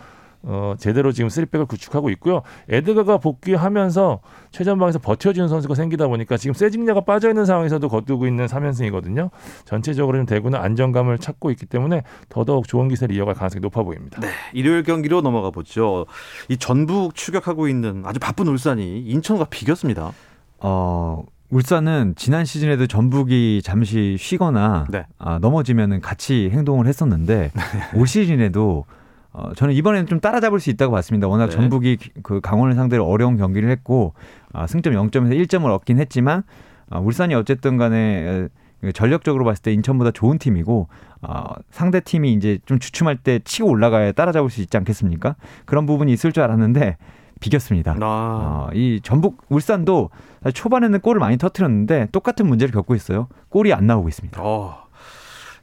어, 0.46 0.74
제대로 0.78 1.10
지금 1.10 1.30
쓰리백을 1.30 1.66
구축하고 1.66 2.10
있고요. 2.10 2.42
에드가가 2.68 3.18
복귀하면서 3.18 4.20
최전방에서 4.50 4.98
버텨주는 4.98 5.48
선수가 5.48 5.74
생기다 5.74 6.06
보니까 6.06 6.36
지금 6.36 6.52
세징야가 6.52 7.02
빠져있는 7.02 7.46
상황에서도 7.46 7.88
거두고 7.88 8.26
있는 8.26 8.46
3연승이거든요. 8.46 9.30
전체적으로 9.64 10.18
좀 10.18 10.26
대구는 10.26 10.58
안정감을 10.58 11.18
찾고 11.18 11.50
있기 11.52 11.66
때문에 11.66 12.02
더더욱 12.28 12.68
좋은 12.68 12.88
기세를 12.88 13.16
이어갈 13.16 13.34
가능성이 13.34 13.60
높아 13.62 13.82
보입니다. 13.82 14.20
네, 14.20 14.28
일요일 14.52 14.82
경기로 14.82 15.22
넘어가 15.22 15.50
보죠. 15.50 16.06
이 16.48 16.58
전북 16.58 17.14
추격하고 17.14 17.68
있는 17.68 18.02
아주 18.04 18.20
바쁜 18.20 18.46
울산이 18.46 19.00
인천과 19.00 19.46
비겼습니다. 19.46 20.12
어, 20.58 21.24
울산은 21.50 22.14
지난 22.16 22.44
시즌에도 22.44 22.86
전북이 22.86 23.60
잠시 23.62 24.16
쉬거나 24.18 24.86
네. 24.90 25.04
아, 25.18 25.38
넘어지면은 25.40 26.00
같이 26.00 26.50
행동을 26.52 26.86
했었는데 26.86 27.50
올 27.94 28.06
시즌에도 28.06 28.84
어, 29.32 29.52
저는 29.54 29.74
이번에는 29.74 30.06
좀 30.06 30.20
따라잡을 30.20 30.60
수 30.60 30.70
있다고 30.70 30.92
봤습니다. 30.92 31.26
워낙 31.28 31.46
네. 31.46 31.52
전북이 31.56 31.96
기- 31.96 32.10
그 32.22 32.40
강원을 32.40 32.74
상대로 32.74 33.04
어려운 33.06 33.36
경기를 33.36 33.68
했고 33.70 34.14
아, 34.52 34.66
승점 34.66 34.94
0점에서 34.94 35.32
1점을 35.46 35.64
얻긴 35.66 35.98
했지만 35.98 36.44
아, 36.88 36.98
울산이 36.98 37.34
어쨌든 37.34 37.76
간에 37.76 38.48
에, 38.84 38.92
전력적으로 38.92 39.44
봤을 39.44 39.62
때 39.62 39.72
인천보다 39.72 40.10
좋은 40.12 40.38
팀이고 40.38 40.88
아, 41.22 41.54
상대 41.70 42.00
팀이 42.00 42.32
이제 42.32 42.58
좀 42.66 42.78
주춤할 42.78 43.16
때 43.18 43.40
치고 43.44 43.68
올라가야 43.68 44.12
따라잡을 44.12 44.50
수 44.50 44.60
있지 44.60 44.76
않겠습니까? 44.76 45.36
그런 45.64 45.86
부분이 45.86 46.12
있을 46.12 46.32
줄 46.32 46.42
알았는데 46.42 46.96
비겼습니다. 47.44 47.96
아, 48.00 48.68
어, 48.68 48.70
이 48.72 49.00
전북 49.02 49.44
울산도 49.50 50.10
초반에는 50.54 51.00
골을 51.00 51.20
많이 51.20 51.36
터트렸는데 51.36 52.08
똑같은 52.10 52.46
문제를 52.46 52.72
겪고 52.72 52.94
있어요. 52.94 53.28
골이 53.50 53.72
안 53.74 53.86
나오고 53.86 54.08
있습니다. 54.08 54.40
어. 54.42 54.84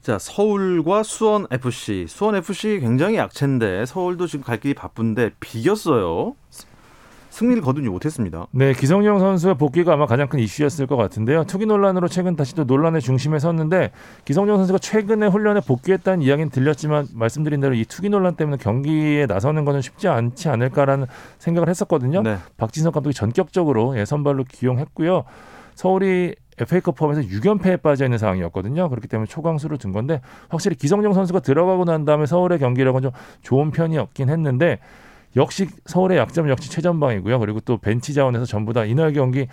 자, 0.02 0.20
서울과 0.20 1.04
수원 1.04 1.48
FC. 1.52 2.06
수원 2.08 2.36
FC 2.36 2.80
굉장히 2.80 3.18
약체인데 3.18 3.86
서울도 3.86 4.28
지금 4.28 4.46
갈 4.46 4.60
길이 4.60 4.74
바쁜데 4.74 5.32
비겼어요. 5.40 6.36
승리를 7.32 7.62
거두지 7.62 7.88
못했습니다. 7.90 8.46
네, 8.52 8.74
기성용 8.74 9.20
선수의 9.20 9.56
복귀가 9.56 9.94
아마 9.94 10.06
가장 10.06 10.28
큰 10.28 10.40
이슈였을 10.40 10.86
것 10.86 10.98
같은데요. 10.98 11.46
투기 11.46 11.66
논란으로 11.66 12.10
최근 12.10 12.36
다시 12.36 12.54
또 12.56 12.66
논란의 12.66 13.02
중심에 13.02 13.40
섰는데 13.40 13.92
기성용 14.26 14.58
선수가 14.58 14.80
최근에 14.80 15.28
훈련에 15.28 15.62
복귀했다는 15.62 16.22
이야기는 16.24 16.52
들렸지만 16.52 17.08
말씀드린 17.14 17.62
대로 17.62 17.74
이 17.74 17.86
투기 17.86 18.10
논란 18.10 18.36
때문에 18.36 18.58
경기에 18.58 19.28
나서는 19.28 19.64
것은 19.64 19.82
쉽지 19.82 20.10
않지 20.10 20.50
않을까라는 20.50 21.08
생각을 21.40 21.70
했었거든요. 21.70 22.22
네. 22.22 22.38
박진석 22.58 22.94
감독이 22.94 23.14
전격적으로 23.14 23.98
예, 23.98 24.04
선발로 24.04 24.44
기용했고요. 24.44 25.24
서울이 25.76 26.36
FA컵 26.60 26.96
포함해서 26.96 27.28
6연패에 27.30 27.82
빠져 27.82 28.06
있는 28.06 28.18
상황이었거든요. 28.18 28.90
그렇기 28.90 29.08
때문에 29.08 29.26
초강수를 29.28 29.78
둔 29.78 29.94
건데 29.94 30.20
확실히 30.50 30.76
기성용 30.76 31.14
선수가 31.14 31.40
들어가고 31.40 31.86
난 31.86 32.04
다음에 32.04 32.26
서울의 32.26 32.60
경기력은 32.60 33.02
좀 33.04 33.12
좋은 33.42 33.72
편이었긴 33.72 34.30
했는데 34.30 34.80
역시 35.36 35.68
서울의 35.86 36.18
약점 36.18 36.50
역시 36.50 36.70
최전방이고요. 36.70 37.40
그리고 37.40 37.60
또 37.62 37.78
벤치 37.78 38.14
자원에서 38.14 38.46
전부 38.46 38.74
다 38.74 38.86
이날 38.86 39.14
경기 39.14 39.48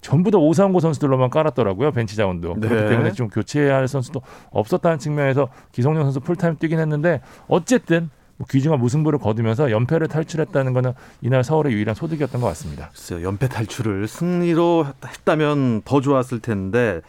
전부 0.00 0.30
다 0.30 0.38
오상고 0.38 0.80
선수들로만 0.80 1.30
깔았더라고요. 1.30 1.92
벤치 1.92 2.16
자원도. 2.16 2.54
네. 2.58 2.68
그렇기 2.68 2.88
때문에 2.88 3.12
좀 3.12 3.28
교체해야 3.28 3.76
할 3.76 3.88
선수도 3.88 4.22
없었다는 4.50 4.98
측면에서 4.98 5.48
기성용 5.72 6.04
선수 6.04 6.20
풀타임 6.20 6.58
뛰긴 6.58 6.78
했는데 6.78 7.20
어쨌든 7.48 8.10
뭐 8.36 8.46
귀중한 8.50 8.78
무승부를 8.78 9.18
거두면서 9.18 9.70
연패를 9.70 10.08
탈출했다는 10.08 10.74
거는 10.74 10.92
이날 11.22 11.42
서울의 11.42 11.72
유일한 11.72 11.94
소득이었던 11.94 12.40
것 12.40 12.46
같습니다. 12.48 12.90
글쎄요, 12.90 13.22
연패 13.22 13.48
탈출을 13.48 14.06
승리로 14.06 14.86
했다면 15.04 15.82
더 15.84 16.00
좋았을 16.00 16.40
텐데, 16.40 17.00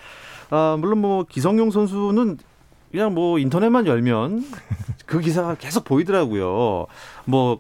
아, 0.49 0.77
물론 0.79 0.99
뭐 0.99 1.25
기성용 1.27 1.71
선수는 1.71 2.38
그냥 2.91 3.13
뭐 3.13 3.38
인터넷만 3.39 3.86
열면 3.86 4.45
그 5.05 5.19
기사가 5.19 5.55
계속 5.55 5.83
보이더라고요. 5.83 6.86
뭐 7.25 7.60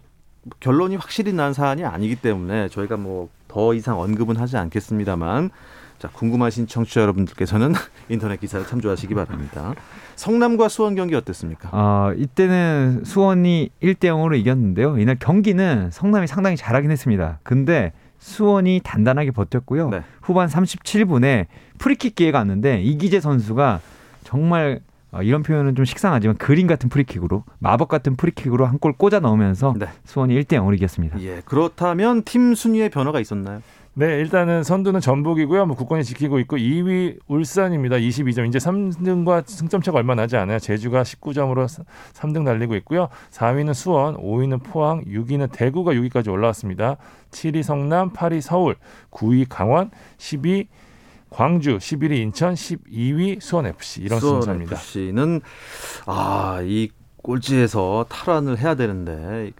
결론이 0.59 0.95
확실히 0.95 1.33
난 1.33 1.53
사안이 1.53 1.83
아니기 1.85 2.15
때문에 2.15 2.69
저희가 2.69 2.97
뭐 2.97 3.29
더 3.47 3.73
이상 3.73 3.99
언급은 3.99 4.37
하지 4.37 4.57
않겠습니다만, 4.57 5.49
자 5.97 6.09
궁금하신 6.09 6.67
청취자 6.67 7.01
여러분들께서는 7.01 7.73
인터넷 8.07 8.39
기사를 8.39 8.65
참조하시기 8.67 9.15
바랍니다. 9.15 9.73
성남과 10.15 10.69
수원 10.69 10.93
경기 10.93 11.15
어땠습니까? 11.15 11.69
어, 11.71 12.13
이때는 12.15 13.03
수원이 13.03 13.71
1대 13.81 14.01
0으로 14.01 14.37
이겼는데요. 14.37 14.99
이날 14.99 15.15
경기는 15.19 15.89
성남이 15.91 16.27
상당히 16.27 16.55
잘하긴 16.55 16.91
했습니다. 16.91 17.39
근데 17.41 17.93
수원이 18.19 18.81
단단하게 18.83 19.31
버텼고요. 19.31 19.89
네. 19.89 20.03
후반 20.21 20.47
37분에 20.47 21.47
프리킥 21.79 22.13
기회가 22.15 22.39
왔는데 22.39 22.81
이기재 22.81 23.19
선수가 23.21 23.79
정말 24.23 24.81
어, 25.11 25.21
이런 25.21 25.41
표현은 25.43 25.75
좀 25.75 25.85
식상하지만 25.85 26.37
그림 26.37 26.67
같은 26.67 26.89
프리킥으로 26.89 27.43
마법 27.59 27.87
같은 27.87 28.15
프리킥으로 28.15 28.65
한 28.65 28.77
골 28.79 28.93
꽂아 28.93 29.19
넣으면서 29.21 29.73
네. 29.77 29.87
수원이 30.05 30.35
1대 30.41 30.57
0으로 30.59 30.75
이겼습니다. 30.75 31.19
예, 31.21 31.41
그렇다면 31.45 32.23
팀 32.23 32.53
순위의 32.53 32.89
변화가 32.89 33.19
있었나요? 33.19 33.61
네, 33.95 34.19
일단은 34.19 34.61
선두는 34.61 34.99
전북이고요. 34.99 35.65
뭐 35.65 35.75
국권이 35.75 36.03
지키고 36.03 36.37
있고 36.41 36.57
2위 36.57 37.17
울산입니다. 37.27 37.95
22점. 37.95 38.47
이제 38.47 38.59
3등과 38.59 39.47
승점 39.47 39.81
차가 39.81 39.97
얼마 39.97 40.13
나지 40.13 40.37
않아요. 40.37 40.59
제주가 40.59 41.01
19점으로 41.01 41.67
3등 42.13 42.45
달리고 42.45 42.75
있고요. 42.75 43.07
4위는 43.31 43.73
수원, 43.73 44.15
5위는 44.17 44.61
포항, 44.63 45.03
6위는 45.05 45.51
대구가 45.51 45.93
6위까지 45.93 46.31
올라왔습니다. 46.31 46.97
7위 47.31 47.63
성남, 47.63 48.11
8위 48.13 48.41
서울, 48.41 48.75
9위 49.09 49.47
강원, 49.49 49.89
10위 50.19 50.67
광주, 51.29 51.77
11위 51.77 52.17
인천, 52.17 52.53
12위 52.53 53.41
수원 53.41 53.65
FC 53.65 54.01
이런 54.01 54.19
수원 54.19 54.41
순서입니다. 54.41 54.75
FC는 54.75 55.41
아, 56.05 56.59
이 56.63 56.89
꼴찌에서 57.17 58.05
탈환을 58.09 58.59
해야 58.59 58.75
되는데 58.75 59.51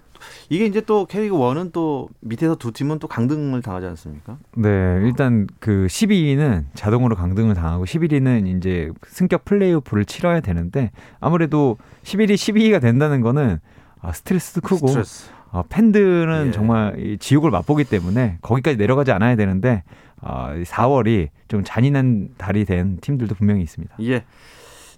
이게 0.50 0.66
이제 0.66 0.82
또 0.82 1.06
K리그 1.06 1.36
1은 1.36 1.72
또 1.74 2.10
밑에서 2.22 2.56
두 2.56 2.72
팀은 2.72 3.00
또 3.00 3.08
강등을 3.08 3.62
당하지 3.62 3.86
않습니까? 3.88 4.38
네, 4.56 4.70
일단 5.04 5.48
그 5.60 5.88
12위는 5.90 6.66
자동으로 6.74 7.16
강등을 7.16 7.54
당하고 7.54 7.86
11위는 7.86 8.58
이제 8.58 8.92
승격 9.08 9.46
플레이오프를 9.46 10.06
치러야 10.06 10.40
되는데 10.40 10.92
아무래도 11.20 11.78
11위, 12.04 12.34
12위가 12.34 12.82
된다는 12.82 13.22
거는 13.22 13.60
아, 14.02 14.12
스트레스도 14.12 14.62
크고 14.62 14.88
스트레스. 14.88 15.30
어, 15.52 15.64
팬들은 15.70 16.48
예. 16.48 16.52
정말 16.52 17.00
이 17.00 17.18
지옥을 17.18 17.52
맛보기 17.52 17.84
때문에 17.86 18.38
거기까지 18.42 18.78
내려가지 18.78 19.12
않아야 19.12 19.36
되는데 19.36 19.84
어, 20.22 20.54
4월이 20.64 21.30
좀 21.48 21.64
잔인한 21.64 22.30
달이 22.38 22.66
된 22.66 22.98
팀들도 23.02 23.36
분명히 23.36 23.62
있습니다. 23.62 23.96
예. 24.02 24.24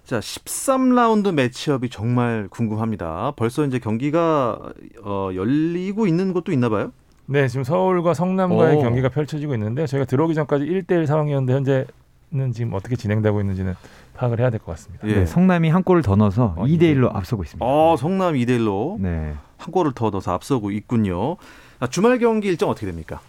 자, 0.04 0.18
13라운드 0.18 1.32
매치업이 1.32 1.88
정말 1.90 2.48
궁금합니다. 2.50 3.32
벌써 3.36 3.64
이제 3.64 3.78
경기가 3.78 4.58
어, 5.02 5.30
열리고 5.34 6.06
있는 6.06 6.32
곳도 6.32 6.52
있나 6.52 6.68
봐요? 6.68 6.92
네, 7.26 7.46
지금 7.46 7.62
서울과 7.62 8.14
성남과의 8.14 8.78
오. 8.78 8.82
경기가 8.82 9.08
펼쳐지고 9.08 9.54
있는데 9.54 9.86
저희가 9.86 10.04
들어오기 10.06 10.34
전까지 10.34 10.64
1대1 10.64 11.06
상황이었는데 11.06 11.52
현재는 11.52 12.52
지금 12.52 12.74
어떻게 12.74 12.96
진행되고 12.96 13.40
있는지는 13.40 13.74
파악을 14.16 14.40
해야 14.40 14.50
될 14.50 14.58
것 14.58 14.72
같습니다. 14.72 15.06
예. 15.06 15.14
네, 15.14 15.26
성남이 15.26 15.68
한 15.70 15.84
골을 15.84 16.02
더 16.02 16.16
넣어서 16.16 16.54
어, 16.56 16.64
2대 16.64 16.92
1로 16.96 17.14
앞서고 17.14 17.44
있습니다. 17.44 17.64
어, 17.64 17.96
성남 17.96 18.34
2대 18.34 18.58
1로 18.58 18.98
네. 19.00 19.34
한 19.58 19.70
골을 19.72 19.92
더 19.94 20.10
넣어서 20.10 20.32
앞서고 20.32 20.72
있군요. 20.72 21.36
아, 21.78 21.86
주말 21.86 22.18
경기 22.18 22.48
일정 22.48 22.68
어떻게 22.68 22.86
됩니까? 22.86 23.20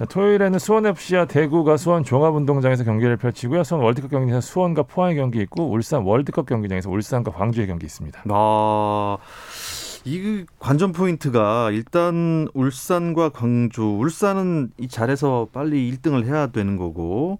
자, 0.00 0.06
토요일에는 0.06 0.58
수원 0.58 0.86
FC와 0.86 1.26
대구가 1.26 1.76
수원 1.76 2.04
종합운동장에서 2.04 2.84
경기를 2.84 3.18
펼치고요. 3.18 3.64
수원 3.64 3.84
월드컵 3.84 4.08
경기장에서 4.10 4.40
수원과 4.40 4.84
포항의 4.84 5.16
경기 5.16 5.42
있고 5.42 5.70
울산 5.70 6.04
월드컵 6.04 6.46
경기장에서 6.46 6.88
울산과 6.88 7.32
광주의 7.32 7.66
경기 7.66 7.84
있습니다. 7.84 8.22
아, 8.30 9.18
이 10.06 10.46
관전 10.58 10.92
포인트가 10.92 11.70
일단 11.72 12.48
울산과 12.54 13.28
광주. 13.28 13.82
울산은 13.82 14.70
이 14.78 14.88
잘해서 14.88 15.48
빨리 15.52 15.92
1등을 15.92 16.24
해야 16.24 16.46
되는 16.46 16.78
거고 16.78 17.38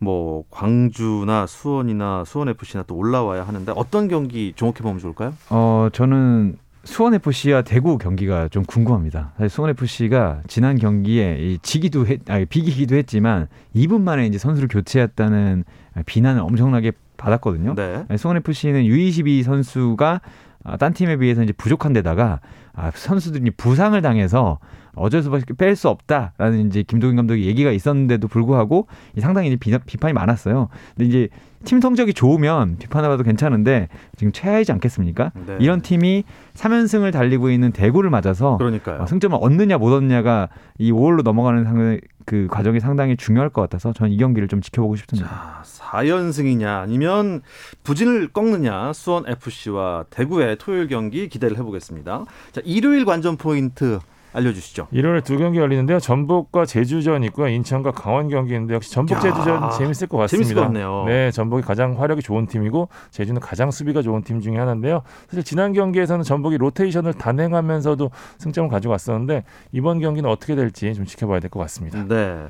뭐 0.00 0.42
광주나 0.50 1.46
수원이나 1.46 2.24
수원 2.26 2.48
FC나 2.48 2.82
또 2.88 2.96
올라와야 2.96 3.44
하는데 3.44 3.72
어떤 3.76 4.08
경기 4.08 4.52
주목해 4.56 4.78
보면 4.78 4.98
좋을까요? 4.98 5.32
어, 5.48 5.88
저는 5.92 6.58
수원 6.84 7.14
FC와 7.14 7.62
대구 7.62 7.98
경기가 7.98 8.48
좀 8.48 8.64
궁금합니다. 8.64 9.32
사실 9.36 9.48
수원 9.48 9.70
FC가 9.70 10.42
지난 10.46 10.78
경기에 10.78 11.38
이 11.40 11.58
지기도 11.62 12.06
했, 12.06 12.20
아니 12.28 12.44
비기기도 12.44 12.94
했지만 12.94 13.48
2분 13.74 14.02
만에 14.02 14.26
이제 14.26 14.38
선수를 14.38 14.68
교체했다는 14.68 15.64
비난을 16.06 16.42
엄청나게 16.42 16.92
받았거든요. 17.16 17.74
네. 17.74 18.04
수원 18.16 18.36
FC는 18.36 18.84
U22 18.84 19.42
선수가 19.42 20.20
아, 20.64 20.76
딴 20.78 20.94
팀에 20.94 21.16
비해서 21.16 21.42
이제 21.42 21.52
부족한 21.52 21.92
데다가 21.92 22.40
아, 22.74 22.90
선수들이 22.94 23.50
부상을 23.52 24.00
당해서 24.00 24.58
어쩔 24.96 25.22
수밖에 25.22 25.54
뺄 25.54 25.76
수 25.76 25.88
없다라는 25.88 26.66
이제 26.68 26.82
김도균 26.82 27.16
감독의 27.16 27.44
얘기가 27.44 27.70
있었는데도 27.70 28.28
불구하고 28.28 28.86
이 29.16 29.20
상당히 29.20 29.48
이제 29.48 29.56
비, 29.56 29.76
비판이 29.76 30.12
많았어요. 30.12 30.68
근데 30.96 31.08
이제 31.08 31.28
팀 31.64 31.80
성적이 31.80 32.12
좋으면 32.14 32.76
비판해봐도 32.78 33.22
괜찮은데 33.22 33.88
지금 34.16 34.32
최하이지 34.32 34.70
않겠습니까? 34.72 35.32
네. 35.46 35.56
이런 35.60 35.80
팀이 35.80 36.24
3연승을 36.54 37.12
달리고 37.12 37.50
있는 37.50 37.72
대구를 37.72 38.10
맞아서 38.10 38.58
그러니까요. 38.58 39.00
어, 39.02 39.06
승점을 39.06 39.36
얻느냐 39.40 39.78
못 39.78 39.92
얻느냐가 39.92 40.48
이 40.78 40.92
5월로 40.92 41.22
넘어가는 41.22 41.64
상, 41.64 41.98
그 42.26 42.46
과정이 42.50 42.80
상당히 42.80 43.16
중요할 43.16 43.48
것 43.50 43.62
같아서 43.62 43.92
저는 43.92 44.12
이 44.12 44.16
경기를 44.16 44.48
좀 44.48 44.60
지켜보고 44.60 44.96
싶습니다. 44.96 45.28
자, 45.28 45.62
4연승이냐 45.64 46.82
아니면 46.82 47.42
부진을 47.82 48.28
꺾느냐 48.28 48.92
수원 48.92 49.24
FC와 49.26 50.04
대구의 50.10 50.56
토요일 50.58 50.88
경기 50.88 51.28
기대를 51.28 51.56
해보겠습니다. 51.58 52.24
자, 52.52 52.60
일요일 52.64 53.04
관전 53.04 53.36
포인트 53.36 53.98
알려주시죠. 54.34 54.88
일요일에 54.90 55.20
두 55.20 55.38
경기 55.38 55.58
열리는데요. 55.58 56.00
전북과 56.00 56.66
제주전 56.66 57.22
있고요. 57.24 57.48
인천과 57.48 57.92
강원 57.92 58.28
경기 58.28 58.52
있는데 58.52 58.74
역시 58.74 58.90
전북 58.92 59.14
야, 59.14 59.20
제주전 59.20 59.70
재밌을 59.78 60.08
것 60.08 60.18
같습니다. 60.18 60.36
재밌을 60.36 60.54
것 60.54 60.60
같네요. 60.62 61.04
네, 61.06 61.30
전북이 61.30 61.62
가장 61.62 62.00
화력이 62.00 62.20
좋은 62.22 62.46
팀이고 62.46 62.88
제주는 63.10 63.40
가장 63.40 63.70
수비가 63.70 64.02
좋은 64.02 64.22
팀 64.22 64.40
중에 64.40 64.56
하나인데요. 64.58 65.02
사실 65.28 65.44
지난 65.44 65.72
경기에서는 65.72 66.24
전북이 66.24 66.58
로테이션을 66.58 67.14
단행하면서도 67.14 68.10
승점을 68.38 68.68
가져갔었는데 68.70 69.44
이번 69.72 70.00
경기는 70.00 70.28
어떻게 70.28 70.54
될지 70.56 70.92
좀 70.94 71.06
지켜봐야 71.06 71.40
될 71.40 71.48
것 71.50 71.60
같습니다. 71.60 72.04
네. 72.06 72.48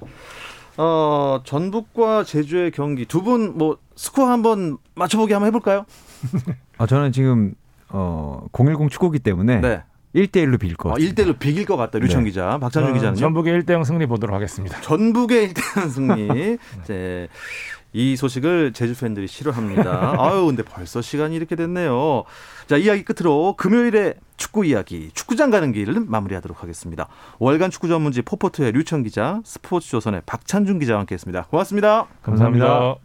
어, 0.76 1.40
전북과 1.44 2.24
제주의 2.24 2.70
경기 2.70 3.04
두 3.06 3.22
분 3.22 3.54
뭐 3.56 3.76
스코어 3.96 4.26
한번 4.26 4.78
맞춰보기 4.96 5.32
한번 5.32 5.46
해볼까요? 5.48 5.84
아, 6.78 6.86
저는 6.86 7.12
지금 7.12 7.54
어, 7.90 8.46
010 8.52 8.90
축구기 8.90 9.20
때문에 9.20 9.60
네. 9.60 9.82
1대1로 10.14 10.58
빌것 10.58 10.86
어, 10.86 10.94
같아요. 10.94 11.08
1대1로 11.08 11.38
비길 11.38 11.64
것 11.64 11.76
같다. 11.76 11.98
류청 11.98 12.24
네. 12.24 12.30
기자, 12.30 12.58
박찬준 12.58 12.82
저는 12.82 12.94
기자는요. 12.94 13.20
전북의 13.20 13.62
1대0 13.62 13.84
승리 13.84 14.06
보도록 14.06 14.34
하겠습니다. 14.34 14.80
전북의 14.80 15.52
1대1 15.52 15.90
승리. 15.90 16.58
이제 16.82 17.28
이 17.92 18.16
소식을 18.16 18.72
제주 18.72 18.98
팬들이 18.98 19.28
싫어합니다. 19.28 20.16
아유, 20.18 20.46
근데 20.46 20.62
벌써 20.62 21.00
시간이 21.00 21.36
이렇게 21.36 21.54
됐네요. 21.56 22.24
자, 22.66 22.76
이야기 22.76 23.04
끝으로 23.04 23.54
금요일에 23.56 24.14
축구 24.36 24.64
이야기, 24.64 25.10
축구장 25.14 25.50
가는 25.50 25.72
길을 25.72 26.02
마무리하도록 26.06 26.60
하겠습니다. 26.60 27.08
월간 27.38 27.70
축구 27.70 27.88
전문지 27.88 28.22
포포트의 28.22 28.72
류청 28.72 29.04
기자, 29.04 29.40
스포츠 29.44 29.88
조선의 29.90 30.22
박찬준 30.26 30.80
기자와 30.80 31.00
함께했습니다. 31.00 31.44
고맙습니다. 31.44 32.06
감사합니다. 32.22 33.03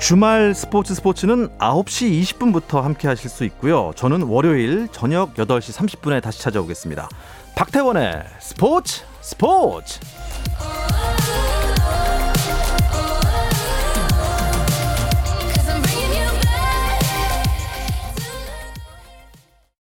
주말 0.00 0.54
스포츠 0.54 0.94
스포츠는 0.94 1.48
9시 1.58 2.22
20분부터 2.22 2.80
함께 2.80 3.06
하실 3.06 3.28
수 3.28 3.44
있고요. 3.44 3.92
저는 3.94 4.22
월요일 4.22 4.88
저녁 4.90 5.34
8시 5.34 5.76
30분에 5.76 6.22
다시 6.22 6.40
찾아오겠습니다. 6.40 7.08
박태원의 7.54 8.24
스포츠 8.40 9.02
스포츠! 9.20 10.00